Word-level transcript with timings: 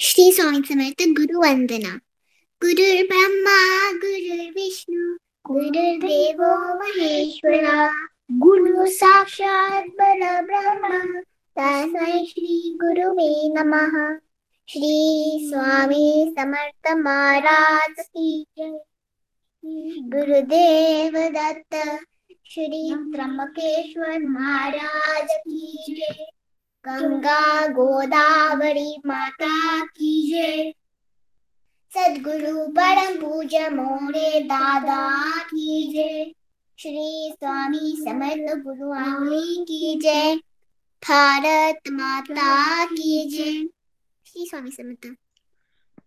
श्री 0.00 0.30
स्वामी 0.32 0.60
समर्थ 0.66 1.02
गुरुवंदना 1.16 1.90
गुरुर्ब्रह्मा 2.62 3.56
गुरुर्विष्णू 4.04 5.02
गुरुर्देवो 5.48 6.52
महेश्वरा 6.78 7.74
गुरु 8.44 8.86
साक्षात 8.94 9.88
परब्रह्म 10.00 11.20
तस्मै 11.56 12.24
श्री 12.30 12.56
गुरुवे 12.82 13.28
नमः 13.56 13.98
श्री 14.68 14.96
स्वामी 15.50 16.08
समर्थ 16.38 16.92
महाराज 17.04 18.00
की 18.00 18.32
जय 18.58 18.78
गुरुदेव 20.16 21.22
दत्त 21.38 21.80
श्री 22.50 22.84
त्र्यंबकेश्वर 23.12 24.18
महाराज 24.28 25.28
की 25.46 25.94
जय 25.94 26.30
गंगा 26.84 27.66
गोदावरी 27.66 29.00
माता 29.06 29.80
की 29.86 30.12
जय। 30.30 30.72
सद्गुरु 31.92 32.66
परम 32.68 33.12
मोरे 33.76 34.40
दादा 34.40 35.02
की 35.42 35.92
जय। 35.92 36.24
श्री 36.78 37.32
स्वामी 37.34 37.96
समर्थ 37.98 38.56
गुरु 38.64 38.92
की 39.64 40.00
जय। 40.02 40.36
भारत 41.02 41.90
माता 41.90 42.84
की 42.84 43.28
जय। 43.30 43.66
श्री 44.26 44.46
स्वामी 44.46 44.70
समर्थ। 44.70 45.06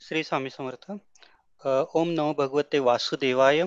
श्री 0.01 0.23
स्वामी 0.23 0.49
समर्थ। 0.49 0.91
ओम 1.95 2.09
नमो 2.09 2.33
भगवते 2.37 2.79
वासुदेवाय। 2.79 3.61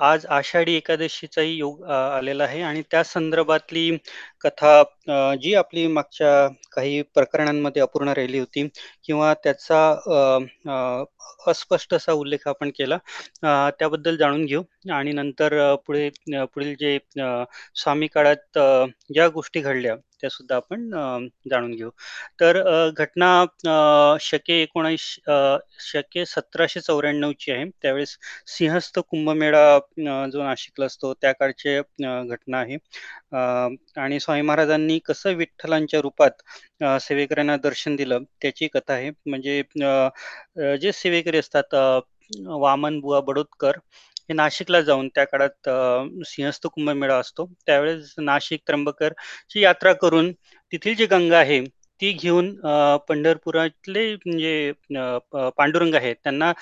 आज 0.00 0.26
आषाढी 0.26 0.74
एकादशीचाही 0.74 1.54
योग 1.54 1.84
आलेला 1.84 2.44
आहे 2.44 2.60
आणि 2.62 2.82
त्या 2.90 3.02
संदर्भातली 3.04 3.90
कथा 4.44 4.82
जी 5.42 5.54
आपली 5.54 5.86
मागच्या 5.88 6.32
काही 6.72 7.00
प्रकरणांमध्ये 7.14 7.82
अपूर्ण 7.82 8.08
राहिली 8.10 8.38
होती 8.38 8.66
किंवा 9.04 9.32
त्याचा 9.44 9.80
अ, 10.68 11.04
अस्पष्ट 11.48 11.94
असा 11.94 12.12
उल्लेख 12.12 12.46
आपण 12.48 12.70
केला 12.78 12.98
त्याबद्दल 13.78 14.16
जाणून 14.16 14.44
घेऊ. 14.46 14.62
आणि 14.92 15.12
नंतर 15.12 15.54
पुढे 15.86 16.08
पुढील 16.54 16.74
जे 16.80 16.98
स्वामी 17.76 18.06
काळात 18.14 18.58
ज्या 19.10 19.28
गोष्टी 19.34 19.60
घडल्या 19.60 19.96
त्या 20.22 20.30
सुद्धा 20.30 20.56
आपण 20.56 20.88
जाणून 21.50 21.74
घेऊ. 21.74 21.90
तर 22.40 22.60
घटना 22.98 23.30
अ, 23.42 24.16
शके 24.20 24.60
एकोणीस 24.62 25.02
शके 25.82 26.24
सतराशे 26.26 26.80
चौऱ्याण्णवची 26.80 27.52
आहे. 27.52 27.64
त्यावेळेस 27.82 28.16
सिंहस्थ 28.48 28.98
कुंभमेळा 29.00 29.78
जो 30.32 30.42
नाशिकला 30.42 30.86
असतो 30.86 31.12
त्या 31.14 31.32
काळचे 31.34 31.80
घटना 32.02 32.58
आहे. 32.58 32.76
आणि 33.96 34.20
स्वामी 34.30 34.42
महाराजांनी 34.42 34.98
कसं 35.04 35.34
विठ्ठलांच्या 35.36 36.00
रूपात 36.00 36.42
सेवेकऱ्यांना 37.02 37.56
दर्शन 37.62 37.96
दिलं 37.96 38.22
त्याची 38.42 38.68
कथा 38.74 38.92
आहे. 38.94 39.10
म्हणजे 39.26 39.62
जे 40.82 40.92
सेवेकरी 40.94 41.38
असतात 41.38 41.74
वामन 42.60 42.98
बुवा 43.00 43.20
बडोदकर 43.20 43.76
हे 44.28 44.34
नाशिकला 44.34 44.80
जाऊन 44.80 45.08
त्या 45.14 45.24
काळात 45.26 45.68
सिंहस्थ 46.26 46.66
कुंभमेळा 46.66 47.16
असतो. 47.18 47.46
त्यावेळेस 47.66 48.14
नाशिक 48.20 48.60
त्र्यंबकर 48.66 49.12
ची 49.50 49.60
यात्रा 49.62 49.92
करून 50.02 50.32
तेथील 50.72 50.94
जी 50.96 51.06
गंगा 51.06 51.38
आहे 51.38 51.60
ती 52.00 52.12
घेऊन 52.14 52.54
पंढरपुरातले 53.08 54.04
म्हणजे 54.16 54.72
पांडुरंग 55.56 55.94
आहेत 55.94 56.16
त्यांना 56.24 56.52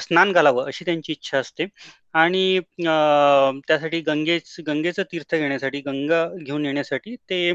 स्नान 0.00 0.32
घालावं 0.32 0.66
अशी 0.66 0.84
त्यांची 0.84 1.12
इच्छा 1.12 1.38
असते. 1.38 1.66
आणि 2.14 2.60
त्यासाठी 3.68 4.00
गंगेच 4.02 4.54
गंगेचं 4.66 5.02
तीर्थ 5.12 5.34
घेण्यासाठी 5.34 5.80
गंगा 5.82 6.24
घेऊन 6.36 6.64
येण्यासाठी 6.66 7.14
ते 7.30 7.52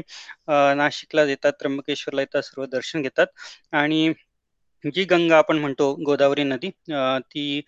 नाशिकला 0.76 1.24
येतात 1.24 1.52
त्र्यंबकेश्वरला 1.60 2.20
येतात 2.22 2.42
सर्व 2.44 2.64
दर्शन 2.68 3.02
घेतात. 3.02 3.26
आणि 3.72 4.12
जी 4.84 5.04
गंगा 5.04 5.36
आपण 5.38 5.58
म्हणतो 5.58 5.92
गोदावरी 6.06 6.42
नदी 6.44 6.68
ती 7.24 7.60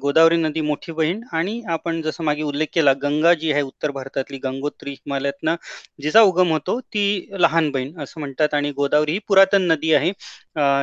गोदावरी 0.00 0.36
नदी 0.36 0.60
मोठी 0.60 0.92
बहीण 0.92 1.20
आणि 1.32 1.60
आपण 1.70 2.00
जसं 2.02 2.24
मागे 2.24 2.42
उल्लेख 2.42 2.66
केला 2.72 2.92
गंगा 3.02 3.32
जी 3.34 3.52
आहे 3.52 3.62
उत्तर 3.62 3.90
भारतातली 3.90 4.38
गंगोत्री 4.38 4.90
हिमालयातनं 4.92 5.54
जिचा 5.98 6.20
उगम 6.22 6.50
होतो 6.52 6.78
ती 6.82 7.04
लहान 7.40 7.70
बहीण 7.70 7.98
असं 8.00 8.20
म्हणतात 8.20 8.54
आणि 8.54 8.70
गोदावरी 8.72 9.12
ही 9.12 9.18
पुरातन 9.28 9.62
नदी 9.66 9.92
आहे. 9.94 10.12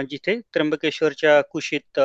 जिथे 0.09 0.39
त्र्यंबकेश्वरच्या 0.53 1.39
कुशीत 1.51 1.99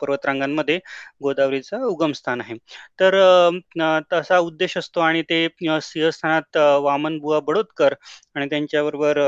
पर्वतरांगांमध्ये 0.00 0.78
गोदावरीचं 1.22 1.82
उगमस्थान 1.84 2.40
आहे. 2.40 2.54
तर 3.00 3.14
तसा 4.12 4.38
उद्देश 4.40 4.76
असतो 4.78 5.00
आणि 5.00 5.22
ते 5.22 5.46
सिंहस्थानात 5.82 6.56
वामनबुवा 6.56 6.78
वामन 6.88 7.18
बुवा 7.20 7.38
बडोदकर 7.42 7.94
आणि 8.36 8.46
त्यांच्याबरोबर 8.50 9.18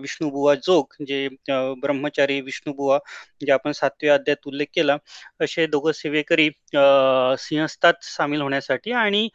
विष्णुबुवा 0.00 0.54
जोग 0.56 0.94
जे 1.06 1.26
ब्रह्मचारी 1.48 2.40
विष्णुबुवा 2.40 2.98
जे 3.40 3.52
आपण 3.52 3.72
सातव्या 3.72 4.14
अध्यायात 4.14 4.46
उल्लेख 4.46 4.66
केला 4.70 4.96
असे 5.40 5.66
दोघं 5.66 5.92
सेवेकरी 5.94 6.48
सिंहस्थात 7.38 8.04
सामील 8.06 8.40
होण्यासाठी 8.40 8.92
आणि 8.94 9.28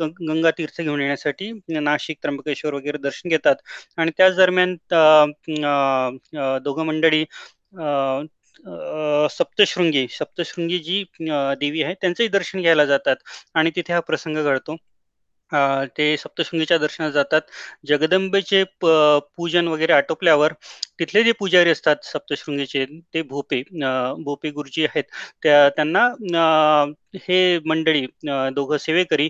गंगा 0.00 0.50
तीर्थ 0.58 0.80
घेऊन 0.80 1.00
येण्यासाठी 1.00 1.50
नाशिक 1.80 2.18
त्र्यंबकेश्वर 2.22 2.74
वगैरे 2.74 2.98
दर्शन 2.98 3.28
घेतात. 3.28 3.56
आणि 3.98 4.10
त्याच 4.16 4.36
दरम्यान 4.36 4.76
दोघं 6.64 6.84
मंडळी 6.86 7.24
सप्तशृंगी 9.30 10.06
सप्तशृंगी 10.10 10.78
जी 10.80 11.02
देवी 11.60 11.82
आहे 11.82 11.94
त्यांचंही 11.94 12.28
दर्शन 12.28 12.60
घ्यायला 12.60 12.84
जातात. 12.84 13.16
आणि 13.54 13.70
तिथे 13.76 13.92
हा 13.92 14.00
प्रसंग 14.00 14.36
घडतो. 14.44 14.76
अ, 15.52 15.58
ते 15.96 16.16
सप्तशृंगीच्या 16.16 16.76
दर्शनात 16.78 17.10
जातात. 17.12 17.40
जगदंबेचे 17.86 18.62
प 18.80 18.86
पूजन 19.36 19.68
वगैरे 19.68 19.92
आटोपल्यावर 19.92 20.52
तिथले 20.98 21.22
जे 21.24 21.32
पुजारी 21.34 21.70
असतात 21.70 22.04
सप्तशृंगीचे 22.04 22.84
ते 23.14 23.22
भोपे 23.24 23.60
अ, 23.82 23.90
भोपे 24.24 24.50
गुरुजी 24.52 24.84
आहेत 24.84 25.04
त्या 25.42 25.68
त्यांना 25.70 26.04
अ, 26.34 26.90
हे 27.18 27.58
मंडळी 27.66 28.04
अ, 28.28 28.48
दोघं 28.52 28.76
सेवेकरी 28.78 29.28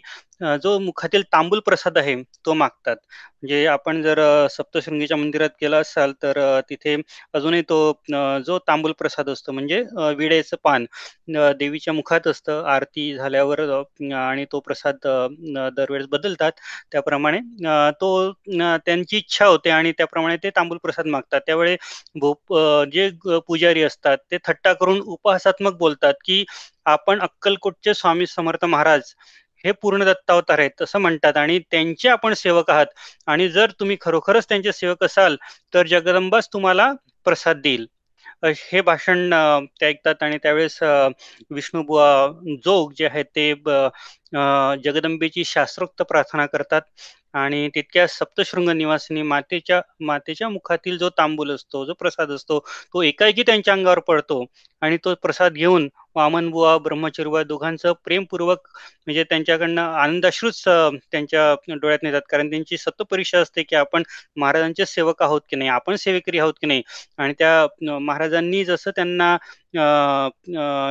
जो 0.62 0.78
मुखातील 0.78 1.22
तांबूल 1.32 1.60
प्रसाद 1.66 1.98
आहे 1.98 2.14
तो 2.47 2.54
मागतात. 2.54 2.97
म्हणजे 3.42 3.64
आपण 3.66 4.02
जर 4.02 4.20
सप्तशृंगीच्या 4.50 5.16
मंदिरात 5.16 5.50
गेला 5.62 5.78
असाल 5.78 6.12
तर 6.22 6.38
तिथे 6.70 6.97
अजूनही 7.34 7.62
तो 7.69 7.78
जो 8.47 8.58
तांबूल 8.69 8.92
प्रसाद 8.98 9.28
असतो 9.30 9.52
म्हणजे 9.52 9.82
विड्याचं 10.19 10.56
पान 10.64 10.84
देवीच्या 11.58 11.94
मुखात 11.94 12.26
असतं. 12.26 12.62
आरती 12.66 13.14
झाल्यावर 13.16 13.60
आणि 14.16 14.44
तो 14.52 14.60
प्रसाद 14.60 15.06
दरवेळेस 15.76 16.06
बदलतात. 16.10 16.53
त्याप्रमाणे 16.92 17.38
तो 18.00 18.30
त्यांची 18.47 19.16
इच्छा 19.16 19.47
होते 19.47 19.70
आणि 19.70 19.92
त्याप्रमाणे 19.92 20.36
ते 20.42 20.50
तांबूल 20.56 20.78
प्रसाद 20.82 21.06
मागतात. 21.08 21.41
त्यावेळी 21.47 21.76
भोप 22.16 22.54
जे 22.92 23.08
पुजारी 23.48 23.82
असतात 23.82 24.18
ते 24.30 24.38
थट्टा 24.47 24.72
करून 24.74 25.00
उपहासात्मक 25.03 25.76
बोलतात, 25.78 26.14
की 26.24 26.44
"आपण 26.86 27.20
अक्कलकोटचे 27.20 27.94
स्वामी 27.94 28.26
समर्थ 28.26 28.64
महाराज 28.66 29.12
हे 29.65 29.72
पूर्ण 29.75 30.05
दत्तावतार 30.05 30.59
आहेत," 30.59 30.83
असं 30.83 30.99
म्हणतात. 31.00 31.37
आणि 31.37 31.59
त्यांचे 31.71 32.09
आपण 32.09 32.34
सेवक 32.37 32.71
आहात. 32.71 32.87
आणि 33.27 33.49
जर 33.49 33.71
तुम्ही 33.81 33.97
खरोखरच 34.00 34.49
त्यांचे 34.49 34.72
सेवक 34.72 35.05
असाल, 35.05 35.37
तर 35.75 35.87
जगदंबाच 35.87 36.49
तुम्हाला 36.53 36.93
प्रसाद 37.27 37.61
देईल. 37.62 37.87
हे 38.47 38.81
भाषण 38.83 39.31
ते 39.81 39.87
ऐकतात 39.87 40.22
आणि 40.22 40.39
त्यावेळेस 40.39 40.78
विष्णुबुवा 41.50 42.06
जोग 42.65 42.93
जे 42.99 43.06
आहेत 43.06 43.25
ते 43.37 43.53
जगदंबेची 44.84 45.45
शास्त्रोक्त 45.47 46.03
प्रार्थना 46.03 46.47
करतात. 46.47 46.83
आणि 47.36 47.69
तितक्या 47.74 48.06
सप्तशृंग 48.08 48.69
निवासिनी 48.70 49.22
मातेच्या 49.24 49.80
मातेच्या 50.02 50.48
मुखातील 50.48 50.98
जो 50.98 51.08
तांबूल 51.19 51.50
असतो, 51.50 51.84
जो 51.84 51.92
प्रसाद 52.00 52.30
असतो, 52.32 52.58
तो 52.94 53.02
एकाएकी 53.02 53.42
त्यांच्या 53.42 53.74
अंगावर 53.74 53.98
पडतो 54.08 54.44
आणि 54.82 54.97
तो 55.04 55.14
प्रसाद 55.22 55.52
घेऊन 55.54 55.88
वामनबुवा, 56.16 56.76
ब्रह्मचर्यबुवा 56.78 57.42
दोघांचं 57.44 57.92
प्रेमपूर्वक 58.04 58.69
म्हणजे 59.06 59.24
त्यांच्याकडनं 59.24 59.80
आनंदाश्रूच 59.82 60.62
त्यांच्या 60.66 61.54
डोळ्यात 61.72 62.02
नेतात. 62.02 62.20
कारण 62.30 62.50
त्यांची 62.50 62.77
सतत 62.78 63.03
परीक्षा 63.10 63.39
असते, 63.41 63.62
की 63.62 63.77
आपण 63.77 64.03
महाराजांचे 64.36 64.86
सेवक 64.86 65.22
आहोत 65.22 65.41
की 65.50 65.56
नाही, 65.56 65.71
आपण 65.71 65.97
सेवेकरी 65.97 66.39
आहोत 66.39 66.54
की 66.60 66.66
नाही. 66.66 66.82
आणि 67.18 67.32
त्या 67.39 67.98
महाराजांनी 68.00 68.65
जसं 68.65 68.91
त्यांना 68.97 69.36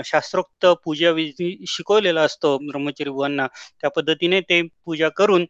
शास्त्रोक्त 0.05 0.65
पूजा 0.85 1.11
विधी 1.11 1.55
शिकवलेला 1.67 2.21
असतो 2.21 2.57
ब्रह्मचर्य 2.59 3.47
त्या 3.81 3.89
पद्धतीने 3.91 4.41
ते 4.41 4.61
पूजा 4.85 5.09
करून 5.17 5.45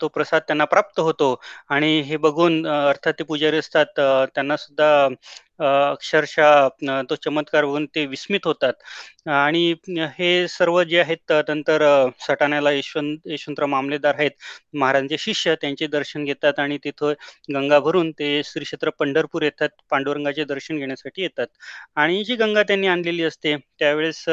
तो 0.00 0.08
प्रसाद 0.08 0.42
त्यांना 0.42 0.64
प्राप्त 0.66 1.00
होतो. 1.00 1.34
आणि 1.70 2.00
हे 2.02 2.16
बघून 2.18 2.66
अर्थात 2.68 3.12
ते 3.18 3.24
पुजारी 3.24 3.58
असतात 3.58 4.00
त्यांना 4.34 4.56
सुद्धा 4.58 5.08
अक्षरशः 5.60 6.68
तो 7.10 7.14
चमत्कार 7.16 7.64
बघून 7.64 7.86
ते 7.94 8.04
विस्मित 8.06 8.46
होतात. 8.46 8.72
आणि 9.28 9.74
हे 10.18 10.46
सर्व 10.48 10.82
जे 10.84 10.98
आहेत 11.00 11.32
नंतर 11.48 11.82
सटाण्याला 12.20 12.70
यशवंत 12.70 13.26
यशवंतराव 13.26 13.68
मामलेदार 13.68 14.14
आहेत 14.18 14.30
महाराजांचे 14.74 15.16
शिष्य 15.18 15.54
त्यांचे 15.60 15.86
दर्शन 15.86 16.24
घेतात 16.24 16.58
आणि 16.58 16.78
तिथं 16.84 17.12
गंगा 17.54 17.78
भरून 17.80 18.10
ते 18.12 18.42
श्री 18.44 18.64
क्षेत्र 18.64 18.90
पंढरपूर 18.98 19.42
येतात 19.42 19.68
पांडुरंगाचे 19.90 20.44
दर्शन 20.44 20.78
घेण्यासाठी 20.78 21.22
येतात. 21.22 21.46
आणि 21.96 22.22
जी 22.24 22.36
गंगा 22.36 22.62
त्यांनी 22.62 22.86
आणलेली 22.86 23.24
असते 23.24 23.56
त्यावेळेस 23.78 24.24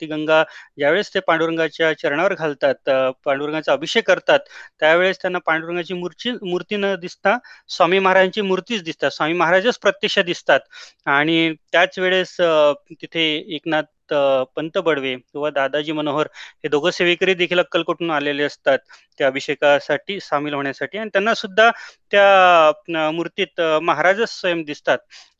ती 0.00 0.06
गंगा 0.06 0.42
ज्यावेळेस 0.78 1.12
ते 1.14 1.20
पांडुरंगाच्या 1.26 1.92
चरणावर 1.94 2.34
घालतात 2.34 2.90
पांडुरंगाचा 3.24 3.72
अभिषेक 3.72 4.06
करतात 4.06 4.40
त्यावेळेस 4.80 5.18
त्यांना 5.22 5.38
पांडुरंगाची 5.46 5.94
मूर्ती 5.94 6.30
मूर्ती 6.42 6.76
न 6.76 6.94
दिसता 7.00 7.36
स्वामी 7.68 7.98
महाराजांची 7.98 8.40
मूर्तीच 8.42 8.82
दिसतात. 8.84 9.10
स्वामी 9.10 9.32
महाराजच 9.34 9.78
प्रत्यक्ष 9.78 10.17
दिसतात. 10.22 10.60
आणि 11.06 11.52
त्याच 11.72 11.98
वेळेस 11.98 12.36
तिथे 12.40 13.22
एकनाथ 13.56 14.14
पंत 14.56 14.78
बडवे 14.78 15.14
किंवा 15.16 15.50
दादाजी 15.50 15.92
मनोहर 15.92 16.26
हे 16.64 16.68
दोघं 16.68 16.90
सेवेकरी 16.90 17.34
देखील 17.34 17.58
अक्कलकोटून 17.58 18.10
आलेले 18.10 18.42
असतात. 18.42 18.78
त्या 19.18 19.26
अभिषेकासाठी 19.26 20.18
सामील 20.20 20.54
होण्यासाठी 20.54 20.98
आणि 20.98 21.10
त्यांना 21.12 21.34
सुद्धा 21.34 21.70
त्या 22.12 23.10
मूर्तीत 23.12 23.60
महाराजच 23.82 24.30
स्वयं 24.30 24.62
दिसतात. 24.64 24.98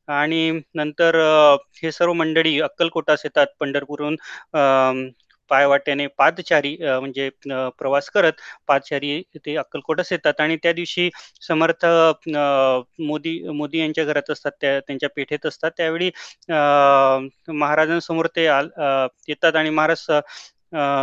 आणि 0.08 0.50
नंतर 0.74 1.16
हे 1.82 1.90
सर्व 1.92 2.12
मंडळी 2.12 2.60
अक्कलकोटास 2.60 3.20
येतात 3.24 3.46
पंढरपूरहून 3.60 4.16
पायवाट्याने 5.50 6.06
पादचारी 6.18 6.76
म्हणजे 6.80 7.28
प्रवास 7.78 8.08
करत 8.10 8.40
पादचारी 8.68 9.20
ते 9.36 9.56
अक्कलकोटच 9.56 10.08
येतात 10.12 10.40
आणि 10.40 10.56
त्या 10.62 10.72
दिवशी 10.72 11.08
समर्थ 11.42 11.86
मोदी 13.00 13.38
मोदी 13.52 13.78
यांच्या 13.78 14.04
घरात 14.04 14.30
असतात 14.30 14.52
त्या 14.60 14.78
त्यांच्या 14.80 15.08
पेठेत 15.16 15.46
असतात. 15.46 15.70
त्यावेळी 15.72 16.10
महाराजांसमोर 17.50 18.26
ते 18.36 18.44
येतात 19.28 19.56
आणि 19.56 19.70
महाराज 19.70 20.06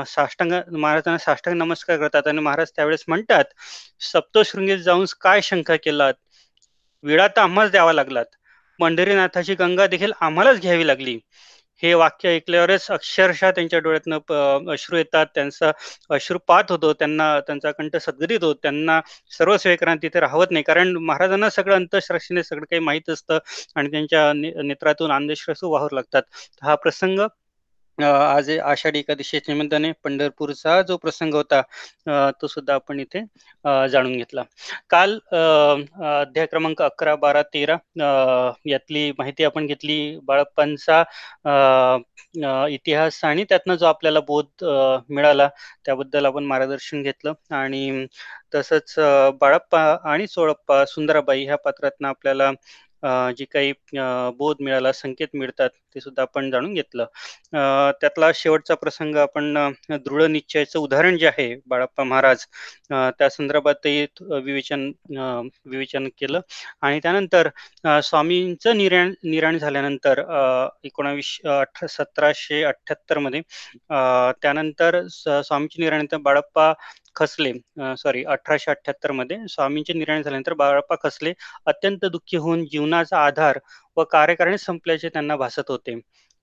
साष्टांग 0.08 0.52
महाराजांना 0.74 1.18
साष्टांग 1.18 1.56
नमस्कार 1.58 1.98
करतात 2.00 2.28
आणि 2.28 2.40
महाराज 2.42 2.72
त्यावेळेस 2.76 3.04
म्हणतात 3.08 3.54
सप्तशृंगीत 4.04 4.78
जाऊन 4.80 5.06
काय 5.22 5.42
शंका 5.44 5.76
केलात? 5.78 6.14
विडा 7.04 7.28
तर 7.30 7.42
आम्हाच 7.42 7.72
द्यावा 7.72 7.94
लागलात. 7.94 8.26
पंढरीनाथाची 8.80 9.56
गंगा 9.56 9.88
देखील 9.88 10.12
आम्हालाच 10.22 10.60
घ्यावी 10.62 10.88
लागली. 10.88 11.18
हे 11.83 11.94
वाक्य 11.94 12.30
ऐकल्यावरच 12.30 12.86
अक्षरशः 12.92 13.51
त्यांच्या 13.51 13.80
डोळ्यातनं 13.80 14.72
अश्रू 14.74 14.98
येतात. 14.98 15.25
त्यांचा 15.36 15.72
अश्रुपात 16.10 16.72
होतो. 16.72 16.92
त्यांना 16.94 17.39
त्यांचा 17.39 17.72
कंठ 17.72 17.95
सद्गरीत 17.98 18.44
होतो. 18.44 18.60
त्यांना 18.63 19.00
सर्व 19.31 19.56
सेवेकरांना 19.57 20.01
तिथे 20.04 20.19
राहत 20.19 20.51
नाही. 20.51 20.63
कारण 20.63 20.95
महाराजांना 21.01 21.50
सगळं 21.50 21.75
अंतश्राशीने 21.75 22.44
सगळं 22.44 22.66
काही 22.66 22.80
माहीत 22.81 23.10
असतं 23.10 23.39
आणि 23.75 23.92
त्यांच्या 23.92 24.31
नेत्रातून 24.63 25.12
अंधश्रसू 25.12 25.69
वाहू 25.72 25.88
लागतात. 25.92 26.24
हा 26.63 26.75
प्रसंग 26.77 27.19
आज 27.98 28.50
आषाढी 28.60 29.00
एकादशीच्या 29.00 29.54
निमित्ताने 29.54 29.92
पंढरपूरचा 30.04 30.82
जो 30.88 30.98
प्रसंग 30.98 31.34
होता 31.34 31.62
तो 32.42 32.48
सुद्धा 32.48 32.74
आपण 32.74 33.00
इथे 33.00 33.22
जाणून 33.92 34.16
घेतला. 34.18 34.44
काल 34.90 35.14
अध्याय 35.34 36.46
क्रमांक 36.46 36.82
अकरा 36.82 37.16
बारा 37.16 37.42
तेरा 37.54 37.78
यातली 38.66 39.12
माहिती 39.18 39.44
आपण 39.44 39.66
घेतली. 39.68 40.18
बाळप्पांचा 40.24 41.04
इतिहास 42.70 43.24
आणि 43.26 43.44
त्यातनं 43.50 43.76
जो 43.76 43.86
आपल्याला 43.86 44.20
बोध 44.28 44.64
मिळाला 45.10 45.48
त्याबद्दल 45.86 46.26
आपण 46.26 46.44
मार्गदर्शन 46.46 47.02
घेतलं. 47.02 47.34
आणि 47.52 48.06
तसंच 48.56 48.94
बाळप्पा 49.42 49.82
आणि 50.12 50.28
सोळप्पा 50.28 50.84
सुंदराबाई 50.86 51.46
ह्या 51.46 51.58
पात्रातनं 51.58 52.08
आपल्याला 52.08 52.52
जी 53.38 53.46
काही 53.48 53.72
बोध 54.38 54.62
मिळाला 54.62 54.92
संकेत 54.94 55.28
मिळतात 55.34 55.70
ते 55.96 56.00
सुद्धा 56.02 56.22
आपण 56.22 56.50
जाणून 56.52 56.74
घेतलं. 56.74 57.06
त्यातला 58.02 58.32
शेवटचा 58.36 58.76
प्रसंग 58.76 59.16
आपण 59.18 59.54
दृढ 59.96 60.22
निश्चयाचं 60.24 60.80
उदाहरण 60.80 61.18
जे 61.18 61.28
आहे 61.28 61.54
बाळाप्पा 61.68 62.04
महाराज 62.06 62.46
त्या 62.90 63.30
संदर्भातही 63.30 64.06
विवेचन 64.24 64.92
विवेचन 65.10 66.08
केलं. 66.20 66.40
आणि 66.82 67.00
त्यानंतर 67.00 67.50
स्वामींचं 68.04 68.78
निर्याण 68.78 69.14
निर्याण 69.24 69.58
झाल्यानंतर 69.58 70.20
एकोणावीसशे 70.84 71.48
अठ 71.50 71.84
सतराशे 71.88 72.64
अठ्ठ्याहत्तरमध्ये 72.64 73.42
त्यानंतर 74.42 75.02
स्वामीची 75.08 75.82
निर्याणानंतर 75.82 76.18
बाळप्पा 76.22 76.72
खसले 77.16 77.52
सॉरी 77.98 78.24
अठराशे 78.26 78.72
अठ्ठ्याहत्तरमध्ये 78.72 79.38
स्वामींचे 79.50 79.94
निर्णय 79.94 80.22
झाल्यानंतर 80.24 80.54
बाळप्पा 80.56 80.96
खसले 81.04 81.34
अत्यंत 81.66 82.06
दुःखी 82.08 82.38
होऊन 82.38 82.66
जीवनाचा 82.72 83.26
आधार 83.26 83.60
व 83.98 84.04
कार्यकारणी 84.12 84.58
संपल्याचे 84.58 85.10
त्यांना 85.10 85.36
भासत 85.38 85.70
होते. 85.70 86.00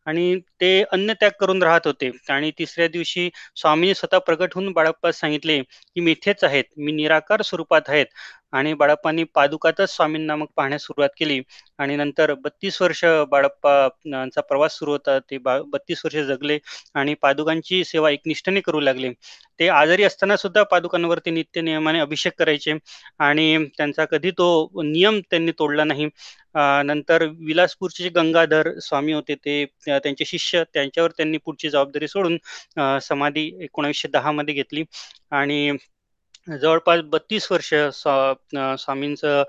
आणि 0.06 0.38
ते 0.60 0.68
अन्न 0.92 1.12
त्याग 1.12 1.30
करून 1.40 1.62
राहत 1.62 1.86
होते. 1.86 2.10
आणि 2.30 2.50
तिसऱ्या 2.58 2.86
दिवशी 2.88 3.28
स्वामींनी 3.56 3.94
स्वतः 3.94 4.18
प्रकट 4.20 4.54
होऊन 4.54 4.72
बाळप्पा 4.72 5.12
सांगितले 5.12 5.60
की 5.62 6.00
मी 6.00 6.10
इथेच 6.12 6.44
आहेत. 6.44 6.64
मी 6.76 6.92
निराकार 6.92 7.42
स्वरूपात 7.42 7.88
आहेत. 7.88 8.06
आणि 8.52 8.72
बाळप्पांनी 8.74 9.24
पादुकातच 9.34 9.90
स्वामींना 9.90 10.36
मग 10.36 10.46
पाहण्यास 10.56 10.82
सुरुवात 10.82 11.08
केली. 11.18 11.40
आणि 11.78 11.96
नंतर 11.96 12.32
बत्तीस 12.36 12.80
वर्ष 12.82 13.04
बाळप्पांचा 13.30 14.40
प्रवास 14.42 14.78
सुरू 14.78 14.92
होता. 14.92 15.18
ते 15.20 15.38
बा 15.38 15.58
बत्तीस 15.66 16.02
वर्ष 16.04 16.16
जगले 16.26 16.58
आणि 16.94 17.14
पादुकांची 17.22 17.82
सेवा 17.84 18.10
एकनिष्ठाने 18.10 18.60
करू 18.62 18.80
लागले. 18.80 19.10
ते 19.60 19.68
आजारी 19.70 20.02
असताना 20.04 20.36
सुद्धा 20.36 20.62
पादुकांवरती 20.70 21.30
नित्य 21.30 21.60
नियमाने 21.62 21.98
अभिषेक 22.00 22.32
करायचे 22.38 22.74
आणि 23.20 23.56
त्यांचा 23.78 24.04
कधी 24.06 24.30
तो 24.32 24.82
नियम 24.84 25.20
त्यांनी 25.30 25.52
तोडला 25.58 25.84
नाही. 25.84 26.08
नंतर 26.84 27.22
विलासपूरचे 27.40 28.02
जे 28.04 28.08
गंगाधर 28.12 28.68
स्वामी 28.82 29.12
होते 29.12 29.34
ते 29.36 29.64
त्यांचे 29.86 30.24
शिष्य 30.24 30.62
त्यांच्यावर 30.74 31.10
त्यांनी 31.16 31.38
पुढची 31.38 31.70
जबाबदारी 31.70 32.08
सोडून 32.08 32.36
समाधी 33.02 33.50
एकोणावीसशे 33.64 34.08
दहा 34.10 34.32
मध्ये 34.32 34.54
घेतली. 34.54 34.84
आणि 35.32 35.70
जवळपास 36.46 37.00
बत्तीस 37.04 37.46
वर्ष 37.52 37.68
स्वामींचं 38.78 39.42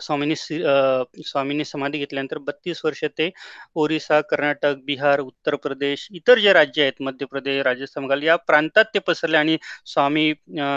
स्वामींनी 0.00 0.34
स्वामींनी 0.36 1.64
समाधी 1.64 1.98
घेतल्यानंतर 1.98 2.38
बत्तीस 2.38 2.80
वर्ष 2.84 3.04
ते 3.18 3.30
ओरिसा 3.74 4.20
कर्नाटक 4.20 4.74
बिहार 4.84 5.20
उत्तर 5.20 5.54
प्रदेश 5.56 6.06
इतर 6.12 6.38
जे 6.38 6.52
राज्य 6.52 6.82
आहेत 6.82 7.02
मध्य 7.02 7.26
प्रदेश 7.26 7.62
राजस्थान 7.62 8.04
बंगाल 8.04 8.22
या 8.22 8.36
प्रांतात 8.38 8.84
ते 8.94 8.98
पसरले 8.98 9.36
आणि 9.36 9.56
स्वामी 9.86 10.32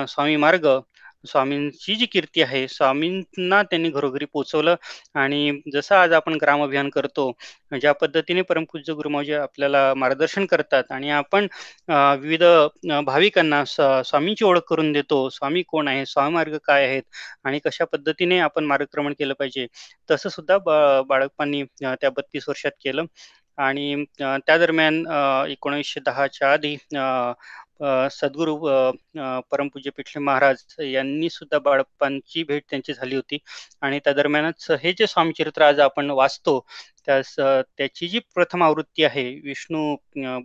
स्वामी 0.07 0.35
मार्ग 0.38 0.67
स्वामींची 1.24 1.95
जी 1.95 2.06
कीर्ती 2.06 2.42
आहे 2.42 2.68
स्वामींना 2.68 3.62
त्यांनी 3.63 3.89
घरोघरी 3.89 4.25
पोचवलं. 4.25 4.75
आणि 5.16 5.51
जसं 5.74 5.95
आज 5.95 6.13
आपण 6.13 6.38
ग्राम 6.42 6.63
अभियान 6.63 6.89
करतो 6.89 7.31
ज्या 7.71 7.92
पद्धतीने 7.94 8.42
परमपूज्य 8.42 8.94
गुरुमाजी 8.94 9.33
आपल्याला 9.33 9.94
मार्गदर्शन 9.98 10.45
करतात 10.45 10.92
आणि 10.92 11.10
आपण 11.12 11.48
विविध 12.21 12.44
भाविकांना 13.06 13.63
स्वामींची 13.66 14.45
ओळख 14.45 14.62
करून 14.69 14.92
देतो 14.94 15.27
स्वामी 15.30 15.63
कोण 15.68 15.88
आहे 15.88 16.06
स्वामी 16.06 16.33
मार्ग 16.33 16.57
काय 16.66 16.86
आहेत 16.88 17.04
आणि 17.45 17.60
कशा 17.66 17.86
पद्धतीने 17.86 18.39
आपण 18.39 18.66
मार्गक्रमण 18.66 19.13
केलं 19.19 19.33
पाहिजे 19.39 19.68
तसं 20.10 20.30
सुद्धा 20.30 20.57
बाळकपांनी 21.07 21.63
त्या 21.81 22.10
बत्तीस 22.10 22.50
वर्षात 22.50 22.71
केलं. 22.83 23.06
आणि 23.57 24.04
त्या 24.18 24.57
दरम्यान 24.57 25.04
एकोणीसशे 25.51 26.00
दहाच्या 26.00 26.51
आधी 26.54 26.75
सद्गुरू 28.11 28.55
परमपूज्य 29.51 29.91
पिठले 29.97 30.19
महाराज 30.21 30.63
यांनी 30.83 31.29
सुद्धा 31.29 31.59
बाळप्पांची 31.59 32.44
भेट 32.44 32.63
त्यांची 32.69 32.94
झाली 32.94 33.15
होती. 33.15 33.37
आणि 33.81 33.99
त्या 34.06 34.13
दरम्यानच 34.13 34.68
हे 34.83 34.94
जे 34.94 35.07
स्वामीचरित्र 35.07 35.63
आज 35.63 35.80
आपण 35.80 36.09
वाचतो 36.11 36.59
त्यास 37.06 37.35
त्याची 37.37 38.07
जी 38.07 38.19
प्रथम 38.35 38.63
आवृत्ती 38.63 39.04
आहे 39.04 39.23
विष्णू 39.44 39.95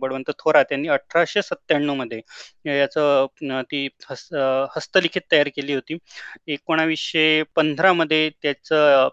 बळवंत 0.01 0.29
थोरात 0.39 0.71
यांनी 0.71 0.87
अठराशे 0.87 1.41
सत्त्याण्णवमध्ये 1.41 2.21
याचं 2.69 3.61
ती 3.71 3.87
हस्त 4.09 4.33
हस्तलिखित 4.75 5.21
तयार 5.31 5.47
केली 5.55 5.73
होती. 5.73 5.97
एकोणावीसशे 6.47 7.43
पंधरा 7.55 7.93
मध्ये 7.93 8.29
त्याचं 8.41 9.07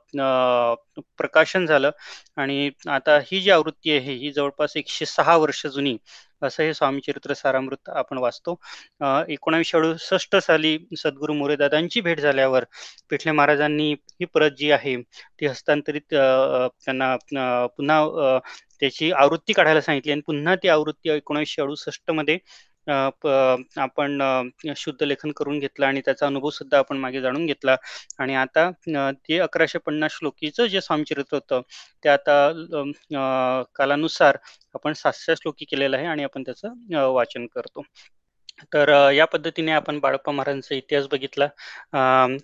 प्रकाशन 1.18 1.66
झालं. 1.66 1.90
आणि 2.36 2.70
आता 2.88 3.18
ही 3.26 3.40
जी 3.40 3.50
आवृत्ती 3.50 3.92
आहे 3.92 4.12
ही 4.14 4.30
जवळपास 4.32 4.76
एकशे 4.76 5.06
सहा 5.06 5.36
वर्ष 5.36 5.66
जुनी 5.68 5.96
असं 6.42 6.62
हे 6.62 6.74
स्वामी 6.74 7.00
चरित्र 7.00 7.34
सारामृत 7.34 7.88
आपण 7.90 8.18
वाचतो. 8.18 8.54
एकोणावीसशे 9.28 9.76
अडुसष्ट 9.78 10.36
साली 10.38 10.76
सद्गुरू 10.98 11.34
मोरेदादांची 11.34 12.00
भेट 12.00 12.20
झाल्यावर 12.20 12.64
पिठले 13.10 13.32
महाराजांनी 13.32 13.92
ही 13.92 14.24
प्रत 14.24 14.50
जी 14.58 14.70
आहे 14.70 14.96
ती 15.40 15.46
हस्तांतरित 15.46 16.02
त्यांना 16.14 17.16
पुन्हा 17.76 18.38
त्याची 18.80 19.10
आवृत्ती 19.12 19.52
काढायला 19.52 19.80
सांगितली 19.80 20.12
आणि 20.12 20.20
पुन्हा 20.20 20.54
ती 20.56 20.68
आवृत्ती 20.68 21.10
एकोणीसशे 21.10 21.62
अडुसष्टमध्ये 21.62 22.38
आपण 22.86 24.22
शुद्ध 24.76 25.02
लेखन 25.02 25.30
करून 25.36 25.58
घेतलं 25.58 25.86
आणि 25.86 26.00
त्याचा 26.00 26.26
अनुभव 26.26 26.50
सुद्धा 26.50 26.78
आपण 26.78 26.96
मागे 26.98 27.20
जाणून 27.20 27.46
घेतला. 27.46 27.76
आणि 28.18 28.34
आता 28.36 28.70
ते 29.20 29.38
अकराशे 29.40 29.78
पन्नास 29.78 30.12
श्लोकीचं 30.12 30.66
जे 30.66 30.80
स्वामचरित्र 30.80 31.36
होतं 31.36 31.60
ते 32.04 32.08
आता 32.08 32.36
कालानुसार 33.76 34.36
आपण 34.74 34.92
सातशे 34.94 35.36
श्लोकी 35.36 35.64
केलेलं 35.66 35.96
आहे 35.96 36.06
आणि 36.06 36.24
आपण 36.24 36.42
त्याचं 36.42 37.06
वाचन 37.08 37.46
करतो. 37.54 37.82
तर 38.72 38.90
या 39.14 39.24
पद्धतीने 39.26 39.72
आपण 39.72 39.98
बाळप्पा 40.00 40.32
महाराजांचा 40.32 40.74
इतिहास 40.74 41.06
बघितला. 41.12 41.48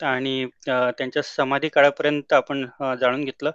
आणि 0.05 0.47
त्यांच्या 0.69 1.23
समाधी 1.25 1.69
काळापर्यंत 1.69 2.33
आपण 2.33 2.65
जाणून 3.01 3.25
घेतलं. 3.25 3.51